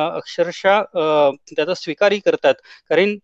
अक्षरशः 0.06 0.80
त्याचा 1.48 1.74
स्वीकारही 1.74 2.18
करतात. 2.20 2.54
कारण 2.90 3.16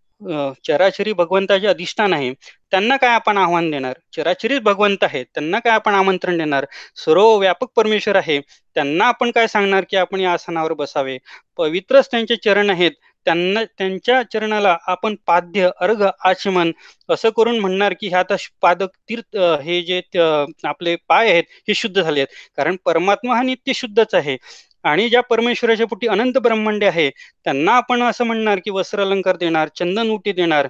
चराचरी 0.66 1.12
भगवंताचे 1.12 1.66
अधिष्ठान 1.66 2.12
आहे. 2.12 2.32
त्यांना 2.72 2.96
काय 2.96 3.10
आपण 3.10 3.38
आव्हान 3.38 3.70
देणार? 3.70 3.94
चराचरीच 4.16 4.60
भगवंत 4.62 5.04
आहे 5.04 5.22
त्यांना 5.24 5.58
काय 5.58 5.72
आपण 5.72 5.94
आमंत्रण 5.94 6.38
देणार? 6.38 6.64
सर्व 6.96 7.36
व्यापक 7.38 7.70
परमेश्वर 7.76 8.16
आहे. 8.16 8.38
त्यांना 8.76 9.04
आपण 9.04 9.30
काय 9.30 9.46
सांगणार 9.48 9.84
की 9.90 9.96
आपण 9.96 10.20
या 10.20 10.32
आसनावर 10.32 10.72
बसावे? 10.74 11.16
पवित्रच 11.58 12.10
त्यांचे 12.10 12.36
चरण 12.44 12.70
आहेत. 12.70 12.90
त्यांना 13.26 13.62
त्यांच्या 13.78 14.22
चरणाला 14.32 14.76
आपण 14.86 15.14
पाद्य 15.26 15.68
अर्घ 15.80 16.02
आचमन 16.20 16.70
असं 17.08 17.30
करून 17.36 17.58
म्हणणार 17.60 17.94
की 18.00 18.08
ह्या 18.08 18.22
पादक 18.62 18.88
तीर्थ 19.08 19.36
हे 19.62 19.80
जे 19.82 20.00
आपले 20.64 20.94
पाय 21.08 21.30
आहेत 21.30 21.44
हे 21.68 21.74
शुद्ध 21.74 22.00
झाले 22.00 22.20
आहेत. 22.20 22.34
कारण 22.56 22.76
परमात्मा 22.84 23.34
हा 23.36 23.42
नित्य 23.42 23.72
शुद्धच 23.74 24.14
आहे. 24.14 24.36
आणि 24.84 25.08
ज्या 25.08 25.20
परमेश्वराच्या 25.22 25.86
पोटी 25.86 26.06
अनंत 26.08 26.38
ब्रह्मांडे 26.42 26.86
आहे 26.86 27.08
त्यांना 27.44 27.72
आपण 27.72 28.02
असं 28.02 28.24
म्हणणार 28.26 28.58
की 28.64 28.70
वस्त्र 28.70 29.00
अलंकार 29.02 29.36
देणार 29.36 29.68
चंदन 29.76 30.10
उटी 30.10 30.32
देणार 30.32 30.68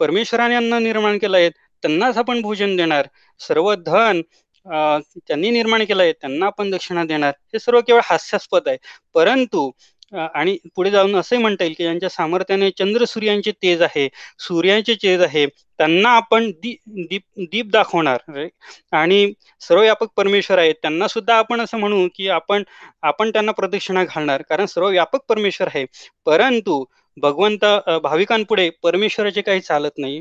परमेश्वराने 0.00 0.54
यांना 0.54 0.78
निर्माण 0.78 1.18
केलं 1.18 1.36
आहे 1.36 1.50
त्यांनाच 1.50 2.16
आपण 2.18 2.40
भोजन 2.42 2.76
देणार 2.76 3.06
सर्व 3.40 3.74
धन 3.76 4.20
त्यांनी 4.66 5.50
निर्माण 5.50 5.84
केलं 5.84 6.02
आहे 6.02 6.12
त्यांना 6.12 6.46
आपण 6.46 6.70
दक्षिणा 6.70 7.04
देणार 7.04 7.32
हे 7.54 7.58
सर्व 7.58 7.80
केवळ 7.86 8.00
हास्यास्पद 8.04 8.68
आहे. 8.68 8.76
परंतु 9.14 9.70
आणि 10.12 10.56
पुढे 10.76 10.90
जाऊन 10.90 11.16
असंही 11.16 11.42
म्हणता 11.42 11.64
येईल 11.64 11.74
की 11.78 11.84
यांच्या 11.84 12.08
सामर्थ्याने 12.08 12.70
चंद्र 12.70 13.04
सूर्यांचे 13.04 13.52
तेज 13.52 13.82
आहे 13.82 14.08
सूर्याचे 14.38 14.94
तेज 14.94 15.22
आहे 15.22 15.46
त्यांना 15.78 16.08
आपण 16.10 16.50
दीप 16.62 17.20
दीप 17.42 17.70
दाखवणार 17.70 18.46
आणि 18.92 19.32
सर्व 19.62 19.80
व्यापक 19.80 20.08
परमेश्वर 20.16 20.58
आहेत 20.58 20.74
त्यांना 20.82 21.08
सुद्धा 21.08 21.34
आपण 21.34 21.60
असं 21.60 21.78
म्हणू 21.78 22.06
की 22.16 22.28
आपण 22.30 22.62
आपण 23.02 23.30
त्यांना 23.30 23.52
प्रदक्षिणा 23.52 24.04
घालणार 24.04 24.42
कारण 24.42 24.66
सर्व 24.66 24.88
व्यापक 24.88 25.20
परमेश्वर 25.28 25.68
आहे. 25.74 25.84
परंतु 26.26 26.84
भगवंत 27.16 27.64
भाविकांपुढे 28.02 28.68
परमेश्वराचे 28.82 29.40
काही 29.42 29.60
चालत 29.60 29.98
नाही. 29.98 30.20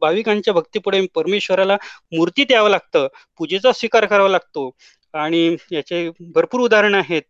भाविकांच्या 0.00 0.54
भक्तीपुढे 0.54 1.00
परमेश्वराला 1.14 1.76
मूर्ती 2.12 2.44
द्यावं 2.44 2.70
लागतं 2.70 3.06
पूजेचा 3.38 3.72
स्वीकार 3.72 4.06
करावा 4.06 4.28
लागतो. 4.28 4.70
आणि 5.14 5.56
याचे 5.72 6.08
भरपूर 6.34 6.60
उदाहरणं 6.60 6.96
आहेत. 6.98 7.22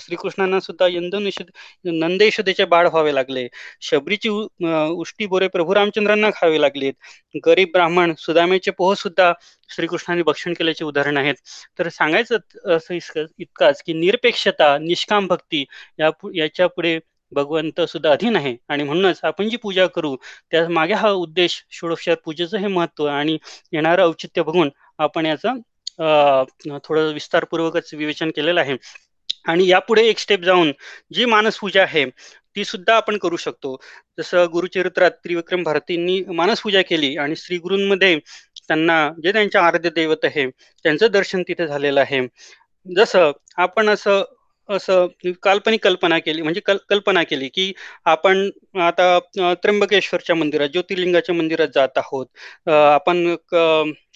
श्रीकृष्णांना 0.00 0.60
सुद्धा 0.60 0.86
यंदनिषद 0.90 1.50
नंदेशदेचे 1.84 2.64
बाळ 2.64 2.88
व्हावे 2.88 3.14
लागले. 3.14 3.46
शबरीची 3.82 4.28
उष्टी 4.28 5.26
बोरे 5.26 5.48
प्रभू 5.48 5.74
रामचंद्रांना 5.74 6.30
खावे 6.36 6.60
लागलेत. 6.60 6.92
गरीब 7.46 7.68
ब्राह्मण 7.72 8.14
सुदामेचे 8.18 8.70
पोह 8.78 8.94
सुद्धा 8.94 9.32
श्रीकृष्णाने 9.70 10.22
भक्षण 10.22 10.52
केल्याचे 10.58 10.84
उदाहरण 10.84 11.16
आहेत. 11.16 11.34
तर 11.78 11.88
सांगायचं 11.88 12.74
असं 12.76 12.94
इतकाच 13.38 13.82
की 13.86 13.92
निरपेक्षता 13.92 14.76
निष्काम 14.78 15.26
भक्ती 15.26 15.64
या 16.00 16.10
याच्यापुढे 16.34 16.98
भगवंत 17.32 17.80
सुद्धा 17.82 18.10
अधीन 18.10 18.36
आहे. 18.36 18.56
आणि 18.68 18.82
म्हणूनच 18.82 19.20
आपण 19.24 19.48
जी 19.48 19.56
पूजा 19.56 19.86
करू 19.88 20.14
त्या 20.50 20.68
मागे 20.68 20.94
हा 20.94 21.10
उद्देश 21.12 21.62
षोडोपचार 21.72 22.14
पूजेचं 22.24 22.58
हे 22.58 22.66
महत्त्व 22.68 23.06
आणि 23.08 23.38
येणारं 23.72 24.04
औचित्य 24.04 24.42
बघून 24.42 24.70
आपण 24.98 25.26
याचा 25.26 25.54
थोडं 26.84 27.12
विस्तारपूर्वकच 27.12 27.94
विवेचन 27.94 28.30
केलेलं 28.36 28.60
आहे. 28.60 28.76
आणि 29.44 29.66
यापुढे 29.68 30.02
एक 30.08 30.18
स्टेप 30.18 30.40
जाऊन 30.40 30.72
जी 31.14 31.24
मानसपूजा 31.24 31.82
आहे 31.82 32.04
ती 32.56 32.64
सुद्धा 32.64 32.94
आपण 32.96 33.16
करू 33.18 33.36
शकतो. 33.36 33.76
जसं 34.18 34.46
गुरुचरित्रात 34.52 35.10
त्रिविक्रम 35.24 35.62
भारतींनी 35.62 36.20
मानसपूजा 36.28 36.82
केली 36.82 37.16
आणि 37.16 37.36
श्री 37.36 37.58
गुरूंमध्ये 37.58 38.18
त्यांना 38.68 38.96
जे 39.24 39.32
त्यांच्या 39.32 39.62
आराध्य 39.62 39.90
दैवत 39.90 40.24
आहे 40.24 40.46
त्यांचं 40.84 41.06
दर्शन 41.12 41.42
तिथे 41.48 41.66
झालेलं 41.66 42.00
आहे. 42.00 42.20
जसं 42.86 43.30
आपण 43.58 43.88
असं 43.90 44.22
असं 44.68 45.06
काल्पनिक 45.42 45.82
कल्पना 45.84 46.18
केली 46.18 46.42
म्हणजे 46.42 46.60
कल 46.60 46.76
कल्पना 46.90 47.22
केली 47.24 47.48
की 47.50 47.72
आपण 48.06 48.48
आता 48.80 49.18
त्र्यंबकेश्वरच्या 49.54 50.36
मंदिरात 50.36 50.68
ज्योतिर्लिंगाच्या 50.68 51.34
मंदिरात 51.34 51.68
जात 51.74 51.98
आहोत. 51.98 52.26
आपण 52.68 53.34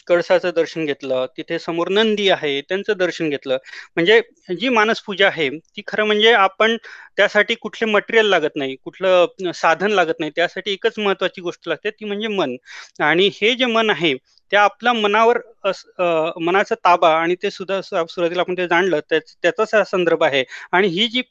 कळसाचं 0.07 0.51
दर्शन 0.57 0.85
घेतलं 0.87 1.27
तिथे 1.37 1.59
समोर 1.59 1.89
नंदी 1.91 2.29
आहे 2.31 2.61
त्यांचं 2.63 2.97
दर्शन 2.99 3.29
घेतलं. 3.31 3.57
म्हणजे 3.97 4.21
जी 4.55 4.69
मानसपूजा 4.69 5.27
आहे 5.27 5.49
ती 5.51 5.83
खरं 5.87 6.05
म्हणजे 6.07 6.33
आपण 6.35 6.77
त्यासाठी 7.17 7.55
कुठले 7.57 7.91
मटेरियल 7.91 8.27
लागत 8.27 8.57
नाही 8.57 8.77
कुठलं 8.79 9.53
साधन 9.55 9.91
लागत 9.93 10.21
नाही 10.21 10.33
त्यासाठी 10.37 10.73
एकच 10.73 10.99
महत्वाची 10.99 11.41
गोष्ट 11.43 11.69
लागते 11.69 11.91
ती 11.91 12.05
म्हणजे 12.05 12.29
मन. 12.29 12.57
आणि 13.01 13.31
हे 13.35 13.55
जे 13.55 13.67
मन 13.69 13.91
आहे 13.91 14.15
त्या 14.53 14.63
आपल्या 14.65 14.93
मनावर 14.93 15.39
मनाचा 16.41 16.75
ताबा 16.85 17.09
आणि 17.15 17.35
ते 17.43 17.51
सुद्धा 17.51 17.81
सुरुवातीला 17.83 18.41
आपण 18.41 18.55
ते 18.59 18.67
जाणलं 18.69 19.01
त्याचाच 19.11 19.75
हा 19.75 19.83
संदर्भ 19.85 20.23
आहे. 20.25 20.45
आणि 20.73 20.89
ही 20.89 21.07
जी 21.09 21.23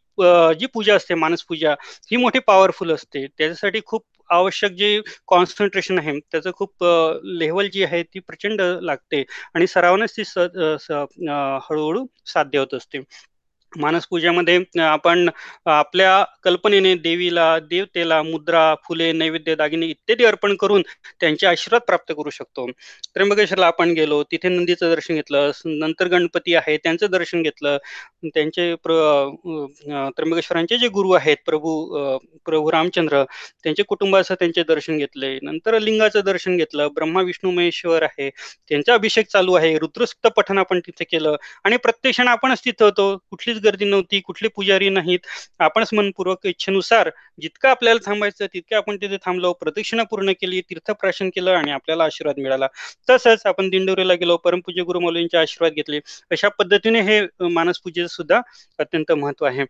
जी 0.60 0.66
पूजा 0.74 0.96
असते 0.96 1.16
मानस 1.16 1.44
पूजा 1.44 1.74
ही 2.12 2.18
मोठी 2.18 2.40
पॉवरफुल 2.48 2.92
असते. 2.94 3.26
त्याच्यासाठी 3.28 3.82
खूप 3.86 4.04
आवश्यक 4.30 4.72
जे 4.72 5.00
कॉन्सन्ट्रेशन 5.28 6.00
आहे 6.00 6.18
त्याचं 6.22 6.52
खूप 6.56 6.84
लेवल 7.40 7.68
जी 7.74 7.84
आहे 7.84 8.02
ती 8.04 8.20
प्रचंड 8.20 8.62
लागते. 8.82 9.24
आणि 9.56 9.68
सरावानेच 9.68 10.16
ती 10.18 10.24
हळूहळू 11.62 12.06
साध्य 12.28 12.60
होत 12.60 12.74
असते. 12.74 13.00
मानस 13.74 14.06
पूजेमध्ये 14.08 14.58
आपण 14.82 15.30
आपल्या 15.68 16.24
कल्पनेने 16.44 16.94
देवीला 16.98 17.58
देवतेला 17.62 18.22
मुद्रा 18.24 18.74
फुले 18.84 19.12
नैवेद्य 19.12 19.56
दागिने 19.56 19.86
इत्यादी 19.88 20.26
अर्पण 20.26 20.56
करून 20.56 20.82
त्यांचे 21.22 21.48
आशीर्वाद 21.48 21.82
प्राप्त 21.88 22.12
करू 22.14 22.30
शकतो. 22.30 22.66
त्र्यंबकेश्वरला 23.16 23.68
आपण 23.68 23.92
गेलो 23.94 24.22
तिथे 24.32 24.50
नंदीचं 24.50 24.90
दर्शन 24.90 25.16
घेतलं 25.16 25.52
नंतर 25.80 26.08
गणपती 26.08 26.56
आहे 26.56 26.78
त्यांचं 26.78 27.12
दर्शन 27.12 27.42
घेतलं 27.42 27.78
त्यांचे 28.26 28.74
प्र 28.84 28.94
त्र्यंबकेश्वरांचे 30.18 30.78
जे 30.78 30.88
गुरु 30.90 31.12
आहेत 31.12 31.38
प्रभू 31.46 31.74
प्रभू 32.46 32.72
रामचंद्र 32.72 33.24
त्यांचे 33.64 33.84
कुटुंबासह 33.84 34.36
त्यांचे 34.40 34.64
दर्शन 34.68 34.98
घेतले 34.98 35.38
नंतर 35.42 35.80
लिंगाचं 35.80 36.22
दर्शन 36.26 36.58
घेतलं 36.58 36.88
ब्रह्मा 36.96 37.22
विष्णू 37.22 37.52
महेश्वर 37.52 38.04
आहे 38.04 38.30
त्यांचा 38.30 38.94
अभिषेक 38.94 39.28
चालू 39.28 39.54
आहे 39.54 39.78
रुद्रस्त 39.80 40.28
पठण 40.30 40.58
आपण 40.58 40.80
तिथे 40.80 41.04
केलं 41.04 41.36
आणि 41.66 41.78
प्रत्यक्षण 41.80 42.28
आपणच 42.28 42.64
तिथं 42.66 42.86
होतो 42.86 43.16
कुठलीच 43.30 43.59
गर्दी 43.60 43.86
नव्हती 43.86 44.20
कुठले 44.22 44.48
पुजारी 44.56 44.90
नाहीत. 44.90 45.20
आपणच 45.60 45.90
मनपूर्वक 45.94 46.46
इच्छेनुसार 46.48 47.10
जितकं 47.42 47.70
आपल्याला 47.70 48.00
थांबायचं 48.06 48.46
तितकं 48.54 48.76
आपण 48.78 48.98
तिथे 49.02 49.18
थांबलो 49.26 49.52
प्रदक्षिणा 49.56 50.04
पूर्ण 50.04 50.32
केली 50.42 50.62
तीर्थप्राशन 50.62 51.30
केलं 51.30 51.52
आणि 51.54 51.72
आपल्याला 51.72 52.04
आशीर्वाद 52.04 52.40
मिळाला. 52.40 52.68
तसंच 53.10 53.46
आपण 53.46 53.70
दिंडोरीला 53.70 54.14
गेलो 54.16 54.38
परमपूज्य 54.40 54.84
गुरुमौलींचे 54.84 55.38
आशीर्वाद 55.38 55.74
घेतले. 55.74 56.00
अशा 56.32 56.50
पद्धतीने 56.60 57.02
हे 57.02 57.22
मानस 57.50 57.80
पूजेचं 57.80 58.08
सुद्धा 58.10 58.42
अत्यंत 58.80 59.12
महत्त्व 59.14 59.46
आहे. 59.46 59.66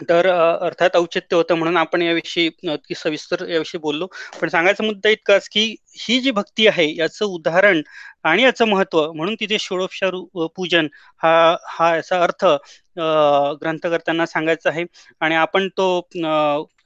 तर 0.00 0.26
अर्थात 0.28 0.96
औचित्य 0.96 1.36
होतं 1.36 1.54
म्हणून 1.54 1.76
आपण 1.76 2.02
याविषयी 2.02 2.48
सविस्तर 2.96 3.46
याविषयी 3.48 3.78
बोललो. 3.80 4.06
पण 4.40 4.48
सांगायचा 4.48 4.84
मुद्दा 4.84 5.10
इतकाच 5.10 5.48
की 5.48 5.64
ही 6.00 6.18
जी 6.20 6.30
भक्ती 6.32 6.66
आहे 6.66 6.86
याचं 6.96 7.24
उदाहरण 7.26 7.80
आणि 8.24 8.42
याचं 8.42 8.68
महत्त्व 8.68 9.12
म्हणून 9.12 9.34
तिथे 9.40 9.58
षोडोपचार 9.60 10.14
पूजन 10.56 10.86
हा 11.20 11.34
हा 11.68 11.94
याचा 11.96 12.22
अर्थ 12.22 12.44
ग्रंथकर्त्यांना 12.96 14.26
सांगायचा 14.26 14.70
आहे. 14.70 14.84
आणि 15.20 15.34
आपण 15.36 15.68
तो 15.78 15.86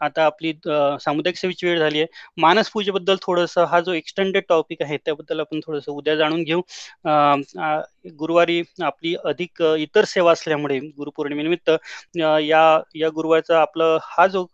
आता 0.03 0.25
आपली 0.25 0.53
सामुदायिक 1.01 1.37
सेवेची 1.37 1.66
वेळ 1.66 1.79
झाली 1.79 1.99
आहे. 1.99 2.07
मानस 2.38 2.68
पूजेबद्दल 2.70 3.16
थोडंसं 3.23 3.64
हा 3.66 3.81
जो 3.81 3.92
एक्सटेंडेड 3.94 4.42
टॉपिक 4.49 4.83
आहे 4.83 4.96
त्याबद्दल 4.99 5.40
आपण 5.40 5.61
थोडंसं 5.66 5.92
उद्या 5.92 6.14
जाणून 6.16 6.42
घेऊ. 6.44 6.61
गुरुवारी 8.18 8.62
आपली 8.83 9.14
अधिक 9.25 9.62
इतर 9.79 10.05
सेवा 10.07 10.33
असल्यामुळे 10.33 10.79
गुरुपौर्णिमेनिमित्त 10.90 11.70
या 12.16 12.62
या 12.94 13.09
गुरुवारचा 13.11 13.61
आपलं 13.61 13.99
हा 14.05 14.27
जो 14.29 14.44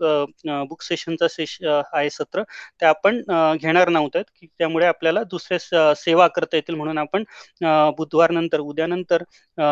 बुक 0.69 0.83
सेशनचा 0.83 1.29
सेश 1.29 1.59
आहे 1.65 2.11
सत्र 2.11 2.43
ते 2.81 2.87
आपण 2.87 3.21
घेणार 3.55 3.89
नव्हतं 3.91 4.23
की 4.31 4.47
त्यामुळे 4.49 4.87
आपल्याला 4.87 5.23
दुसऱ्या 5.27 5.93
सेवा 5.97 6.27
करता 6.29 6.57
येतील 6.57 6.75
म्हणून 6.77 6.99
आपण 6.99 7.25
बुधवार 7.99 8.31
नंतर 8.31 8.61
उद्यानंतर 8.61 9.23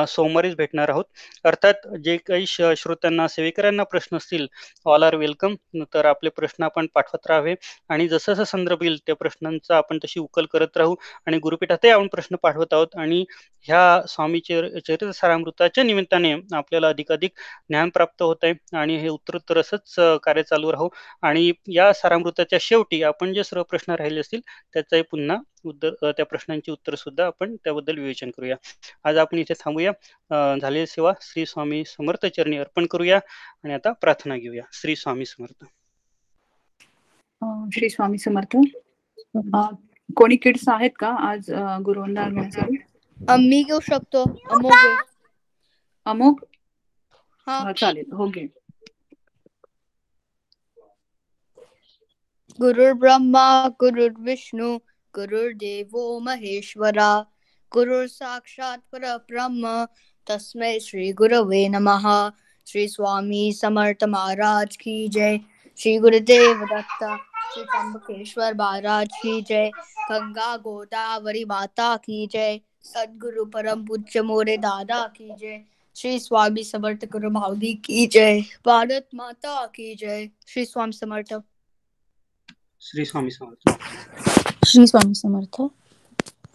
सोमवारीच 0.07 0.55
भेटणार 0.57 0.89
आहोत. 0.91 1.05
अर्थात 1.45 1.74
जे 2.05 2.17
काही 2.27 2.47
श्रोत्यांना 2.47 3.27
सेवेकरांना 3.29 3.83
प्रश्न 3.85 4.17
असतील 4.17 4.47
ऑल 4.87 5.03
आर 5.03 5.15
वेलकम 5.17 5.55
तर 5.95 6.05
आपले 6.05 6.31
प्रश्न 6.31 6.65
आपण 6.65 6.87
पाठवत 6.95 7.27
राहावे. 7.29 7.55
आणि 7.89 8.09
जसं 8.09 8.33
जसं 8.33 8.45
संदर्भ 8.45 8.83
येईल 8.83 8.99
त्या 9.07 9.15
प्रश्नांचा 9.17 9.77
आपण 9.77 9.99
तशी 10.05 10.21
उकल 10.21 10.47
करत 10.53 10.77
राहू. 10.77 10.95
आणि 11.27 11.39
गुरुपीठातही 11.39 11.91
आपण 11.91 12.07
प्रश्न 12.09 12.37
पाठवत 12.43 12.75
आहोत. 12.75 12.97
आणि 12.97 13.25
ह्या 13.69 14.03
स्वामी 14.09 14.41
चरित्र 14.41 15.11
सारामृताच्या 15.13 15.85
निमित्ताने 15.85 16.33
आपल्याला 16.55 16.89
अधिकाधिक 16.89 17.31
ज्ञान 17.69 17.91
प्राप्त 17.95 18.23
होत 18.23 18.45
आहे. 18.45 18.55
आणि 18.77 18.97
हे 18.99 19.09
उत्तरोत्तर 19.09 19.59
असंच 19.59 19.95
कार्य 20.25 20.43
चालू 20.43 20.73
राहू. 20.73 20.89
आणि 21.23 21.51
या 21.69 21.93
सारामृताच्या 21.93 22.59
शेवटी 22.63 23.03
आपण 23.03 23.33
जे 23.35 23.45
सर्व 23.45 23.63
प्रश्न 23.63 23.93
राहिले 23.95 24.21
असतील 24.21 24.41
त्याचाही 24.75 25.03
पुन्हा 25.11 25.37
उत्तर 25.69 26.11
त्या 26.11 26.25
प्रश्नांची 26.27 26.71
उत्तर 26.71 26.95
सुद्धा 26.95 27.27
आपण 27.27 27.57
त्याबद्दल 27.65 27.99
विवेचन 27.99 28.31
करूया. 28.31 28.57
आज 29.05 29.17
आपण 29.17 29.39
इथे 29.39 29.55
थांबूया. 29.61 29.93
झालेली 30.61 30.87
सेवा 30.87 31.13
श्री 31.21 31.47
स्वामी 31.47 31.85
समर्थ 31.85 32.27
चरणी 32.27 32.57
अर्पण 32.57 32.87
करूया 32.87 33.19
आणि 33.65 33.73
आता 33.75 33.93
प्रार्थना 33.93 34.37
घेऊया. 34.37 34.63
श्री 34.73 34.97
स्वामी 34.97 35.27
समर्थ. 35.27 35.65
श्री 37.75 37.89
स्वामी 37.91 38.19
समर्थ. 38.19 38.57
कोणी 40.17 40.37
किड्स 40.37 40.69
आहेत 40.69 40.91
का 40.99 41.09
आज 41.29 41.51
गुरुवंदना 41.85 42.29
घेण्यासाठी 42.29 42.77
मी 43.41 43.63
घेऊ 43.63 43.79
शकतो. 43.81 44.25
अमोघ 46.07 46.35
हा. 47.47 47.73
चालेल. 47.73 48.13
हो 48.13 48.27
घे. 48.29 48.47
गुरुर्ब्रह्मा 52.61 53.47
गुरुर्विष्णू 53.81 54.77
गुरुर्देवो 55.15 56.21
महेश्वरा। 56.21 57.27
गुरुर 57.73 58.07
साक्षात 58.07 58.83
परब्रह्म। 58.93 59.87
तस्मै 60.27 60.79
श्री 60.81 61.13
गुरवे 61.13 61.69
नमः। 61.69 62.33
श्री 62.67 62.89
स्वामी 62.89 63.53
समर्थ 63.53 64.05
महाराज 64.05 64.77
की 64.77 65.09
जय। 65.09 65.41
श्री 65.79 65.99
गुरुदेव 65.99 66.65
दत्त 66.65 67.05
श्री 67.53 67.65
त्र्यंबकेश्वर 67.65 68.55
महाराज 68.55 69.09
की 69.23 69.43
जय। 69.43 69.71
गंगा 70.11 70.57
गोदावरी 70.57 71.45
माता 71.45 71.97
की 71.97 72.27
जय। 72.27 72.61
सदगुरु 72.83 73.45
परम 73.45 73.87
पूज्य 73.87 74.23
मोरे 74.23 74.57
दादा 74.57 75.07
की 75.07 75.35
जय। 75.37 75.63
श्री 75.97 76.19
स्वामी 76.19 76.65
समर्थ 76.65 77.05
गुरु 77.05 77.31
माऊली 77.31 77.75
की 77.75 78.07
जय। 78.07 78.41
भारत 78.41 79.09
माता 79.15 79.67
की 79.67 79.95
जय। 79.95 80.29
श्री 80.49 80.65
स्वामी 80.65 80.93
समर्थ। 80.93 81.35
श्री 82.81 83.05
स्वामी 83.05 83.31
समर्थ। 83.31 84.44
श्री 84.67 84.87
स्वामी 84.87 85.15
समर्थ. 85.15 85.57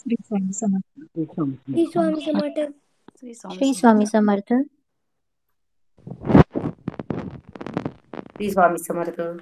श्री 0.01 0.15
स्वामी 0.21 0.53
समर्थ. 0.53 0.83
श्री 0.99 1.85
स्वामी 1.85 2.21
समर्थ. 2.21 2.73
श्री 3.19 3.73
स्वामी 3.73 4.05
समर्थ. 4.05 4.47
श्री 8.37 8.51
स्वामी 8.51 8.77
समर्थ. 8.77 9.41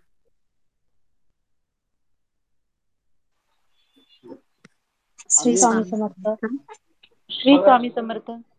श्री 5.29 5.57
स्वामी 5.57 5.83
समर्थ. 5.83 6.45
श्री 7.31 7.57
स्वामी 7.57 7.89
समर्थ. 7.89 8.56